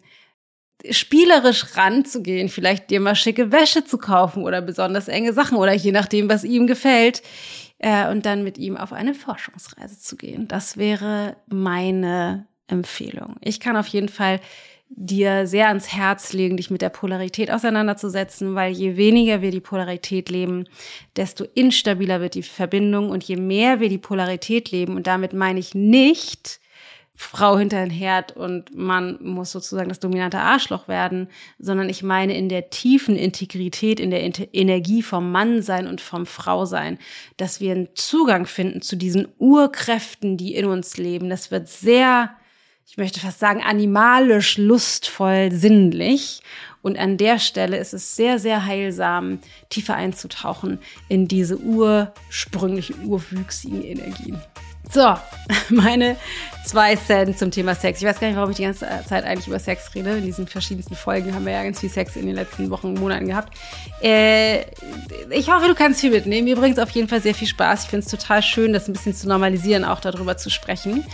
spielerisch 0.88 1.76
ranzugehen, 1.76 2.48
vielleicht 2.48 2.90
dir 2.90 3.00
mal 3.00 3.16
schicke 3.16 3.50
Wäsche 3.50 3.84
zu 3.84 3.98
kaufen 3.98 4.44
oder 4.44 4.62
besonders 4.62 5.08
enge 5.08 5.32
Sachen 5.32 5.58
oder 5.58 5.72
je 5.72 5.90
nachdem, 5.90 6.28
was 6.28 6.44
ihm 6.44 6.66
gefällt. 6.66 7.22
Äh, 7.78 8.08
und 8.08 8.24
dann 8.24 8.42
mit 8.42 8.56
ihm 8.56 8.76
auf 8.76 8.92
eine 8.92 9.12
Forschungsreise 9.12 9.98
zu 9.98 10.16
gehen. 10.16 10.48
Das 10.48 10.78
wäre 10.78 11.36
meine 11.46 12.46
Empfehlung. 12.68 13.36
Ich 13.42 13.60
kann 13.60 13.76
auf 13.76 13.88
jeden 13.88 14.08
Fall 14.08 14.40
dir 14.88 15.46
sehr 15.46 15.68
ans 15.68 15.92
Herz 15.92 16.32
legen, 16.32 16.56
dich 16.56 16.70
mit 16.70 16.82
der 16.82 16.90
Polarität 16.90 17.50
auseinanderzusetzen, 17.50 18.54
weil 18.54 18.72
je 18.72 18.96
weniger 18.96 19.42
wir 19.42 19.50
die 19.50 19.60
Polarität 19.60 20.28
leben, 20.30 20.64
desto 21.16 21.44
instabiler 21.54 22.20
wird 22.20 22.34
die 22.34 22.42
Verbindung 22.42 23.10
und 23.10 23.24
je 23.24 23.36
mehr 23.36 23.80
wir 23.80 23.88
die 23.88 23.98
Polarität 23.98 24.70
leben, 24.70 24.96
und 24.96 25.06
damit 25.06 25.32
meine 25.32 25.58
ich 25.58 25.74
nicht, 25.74 26.60
Frau 27.18 27.56
hinter 27.56 27.80
den 27.82 27.90
Herd 27.90 28.36
und 28.36 28.76
man 28.76 29.18
muss 29.22 29.50
sozusagen 29.50 29.88
das 29.88 30.00
dominante 30.00 30.38
Arschloch 30.38 30.86
werden, 30.86 31.28
sondern 31.58 31.88
ich 31.88 32.02
meine 32.02 32.36
in 32.36 32.50
der 32.50 32.68
tiefen 32.68 33.16
Integrität, 33.16 34.00
in 34.00 34.10
der 34.10 34.22
Inter 34.22 34.44
Energie 34.52 35.02
vom 35.02 35.32
Mannsein 35.32 35.86
und 35.86 36.02
vom 36.02 36.26
Frausein, 36.26 36.98
dass 37.38 37.58
wir 37.58 37.72
einen 37.72 37.88
Zugang 37.94 38.44
finden 38.44 38.82
zu 38.82 38.96
diesen 38.96 39.28
Urkräften, 39.38 40.36
die 40.36 40.54
in 40.54 40.66
uns 40.66 40.98
leben. 40.98 41.30
Das 41.30 41.50
wird 41.50 41.68
sehr 41.68 42.36
ich 42.88 42.96
möchte 42.96 43.18
fast 43.18 43.40
sagen, 43.40 43.62
animalisch, 43.62 44.58
lustvoll, 44.58 45.50
sinnlich. 45.50 46.40
Und 46.82 46.96
an 46.98 47.16
der 47.16 47.40
Stelle 47.40 47.78
ist 47.78 47.92
es 47.92 48.14
sehr, 48.14 48.38
sehr 48.38 48.64
heilsam, 48.64 49.40
tiefer 49.70 49.96
einzutauchen 49.96 50.78
in 51.08 51.26
diese 51.26 51.58
ursprünglichen, 51.58 53.04
urwüchsigen 53.04 53.82
Energien. 53.82 54.40
So, 54.92 55.16
meine 55.68 56.16
zwei 56.64 56.94
Cent 56.94 57.36
zum 57.36 57.50
Thema 57.50 57.74
Sex. 57.74 58.00
Ich 58.00 58.06
weiß 58.06 58.20
gar 58.20 58.28
nicht, 58.28 58.36
warum 58.36 58.50
ich 58.50 58.56
die 58.56 58.62
ganze 58.62 58.86
Zeit 59.08 59.24
eigentlich 59.24 59.48
über 59.48 59.58
Sex 59.58 59.92
rede. 59.96 60.18
In 60.18 60.24
diesen 60.24 60.46
verschiedensten 60.46 60.94
Folgen 60.94 61.34
haben 61.34 61.44
wir 61.44 61.54
ja 61.54 61.64
ganz 61.64 61.80
viel 61.80 61.90
Sex 61.90 62.14
in 62.14 62.26
den 62.26 62.36
letzten 62.36 62.70
Wochen 62.70 62.88
und 62.88 63.00
Monaten 63.00 63.26
gehabt. 63.26 63.52
Äh, 64.00 64.60
ich 65.30 65.50
hoffe, 65.50 65.66
du 65.66 65.74
kannst 65.74 66.00
viel 66.00 66.10
mitnehmen. 66.10 66.46
Es 66.46 66.78
auf 66.78 66.90
jeden 66.90 67.08
Fall 67.08 67.20
sehr 67.20 67.34
viel 67.34 67.48
Spaß. 67.48 67.84
Ich 67.84 67.90
finde 67.90 68.04
es 68.04 68.10
total 68.10 68.42
schön, 68.42 68.72
das 68.72 68.88
ein 68.88 68.92
bisschen 68.92 69.14
zu 69.14 69.28
normalisieren, 69.28 69.84
auch 69.84 69.98
darüber 69.98 70.36
zu 70.36 70.50
sprechen. 70.50 71.04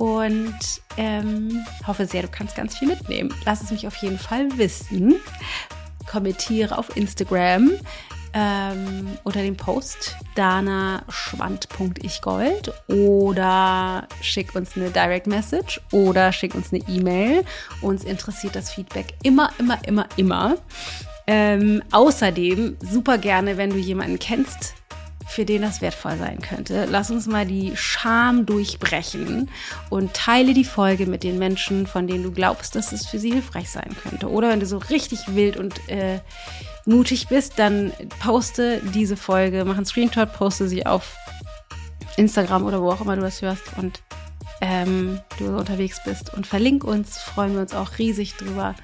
Und 0.00 0.58
ähm, 0.96 1.64
hoffe 1.86 2.06
sehr, 2.06 2.22
du 2.22 2.28
kannst 2.28 2.56
ganz 2.56 2.76
viel 2.78 2.88
mitnehmen. 2.88 3.34
Lass 3.44 3.62
es 3.62 3.70
mich 3.70 3.86
auf 3.86 3.96
jeden 3.96 4.18
Fall 4.18 4.48
wissen. 4.56 5.16
Kommentiere 6.10 6.78
auf 6.78 6.96
Instagram 6.96 7.72
ähm, 8.32 9.18
unter 9.24 9.42
dem 9.42 9.58
Post 9.58 10.16
danaschwand.ichgold 10.36 12.72
oder 12.88 14.08
schick 14.22 14.54
uns 14.54 14.74
eine 14.74 14.88
Direct 14.88 15.26
Message 15.26 15.82
oder 15.92 16.32
schick 16.32 16.54
uns 16.54 16.72
eine 16.72 16.82
E-Mail. 16.88 17.44
Uns 17.82 18.04
interessiert 18.04 18.56
das 18.56 18.72
Feedback 18.72 19.12
immer, 19.22 19.50
immer, 19.58 19.86
immer, 19.86 20.06
immer. 20.16 20.56
Ähm, 21.26 21.82
außerdem 21.92 22.78
super 22.80 23.18
gerne, 23.18 23.58
wenn 23.58 23.68
du 23.68 23.76
jemanden 23.76 24.18
kennst, 24.18 24.76
für 25.30 25.44
den 25.44 25.62
das 25.62 25.80
wertvoll 25.80 26.18
sein 26.18 26.40
könnte. 26.40 26.86
Lass 26.90 27.10
uns 27.10 27.26
mal 27.26 27.46
die 27.46 27.72
Scham 27.76 28.46
durchbrechen 28.46 29.48
und 29.88 30.12
teile 30.12 30.54
die 30.54 30.64
Folge 30.64 31.06
mit 31.06 31.22
den 31.22 31.38
Menschen, 31.38 31.86
von 31.86 32.08
denen 32.08 32.24
du 32.24 32.32
glaubst, 32.32 32.74
dass 32.74 32.90
es 32.90 33.06
für 33.06 33.20
sie 33.20 33.32
hilfreich 33.32 33.70
sein 33.70 33.96
könnte. 34.02 34.28
Oder 34.28 34.48
wenn 34.48 34.58
du 34.58 34.66
so 34.66 34.78
richtig 34.78 35.20
wild 35.28 35.56
und 35.56 35.88
äh, 35.88 36.18
mutig 36.84 37.28
bist, 37.28 37.58
dann 37.60 37.92
poste 38.18 38.82
diese 38.92 39.16
Folge, 39.16 39.64
mach 39.64 39.76
einen 39.76 39.86
Screenshot, 39.86 40.32
poste 40.32 40.68
sie 40.68 40.84
auf 40.84 41.14
Instagram 42.16 42.64
oder 42.64 42.82
wo 42.82 42.90
auch 42.90 43.00
immer 43.00 43.14
du 43.14 43.22
das 43.22 43.40
hörst 43.40 43.62
und 43.76 44.02
ähm, 44.60 45.20
du 45.38 45.56
unterwegs 45.56 46.02
bist 46.04 46.34
und 46.34 46.46
verlink 46.46 46.84
uns, 46.84 47.18
freuen 47.18 47.54
wir 47.54 47.62
uns 47.62 47.74
auch 47.74 47.98
riesig 47.98 48.36
drüber. 48.36 48.74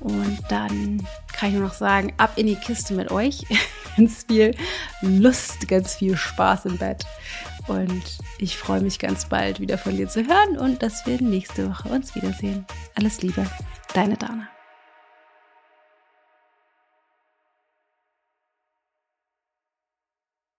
Und 0.00 0.38
dann 0.48 1.06
kann 1.32 1.48
ich 1.50 1.54
nur 1.54 1.66
noch 1.66 1.74
sagen, 1.74 2.12
ab 2.18 2.32
in 2.36 2.46
die 2.46 2.56
Kiste 2.56 2.94
mit 2.94 3.10
euch. 3.10 3.44
ganz 3.96 4.24
viel 4.28 4.54
Lust, 5.02 5.66
ganz 5.68 5.96
viel 5.96 6.16
Spaß 6.16 6.66
im 6.66 6.78
Bett. 6.78 7.04
Und 7.66 8.02
ich 8.38 8.56
freue 8.56 8.80
mich 8.80 8.98
ganz 8.98 9.26
bald 9.26 9.60
wieder 9.60 9.76
von 9.76 9.96
dir 9.96 10.08
zu 10.08 10.24
hören 10.26 10.56
und 10.56 10.82
dass 10.82 11.04
wir 11.06 11.20
nächste 11.20 11.68
Woche 11.68 11.88
uns 11.88 12.14
wiedersehen. 12.14 12.64
Alles 12.94 13.20
Liebe, 13.20 13.44
deine 13.92 14.16
Dana. 14.16 14.48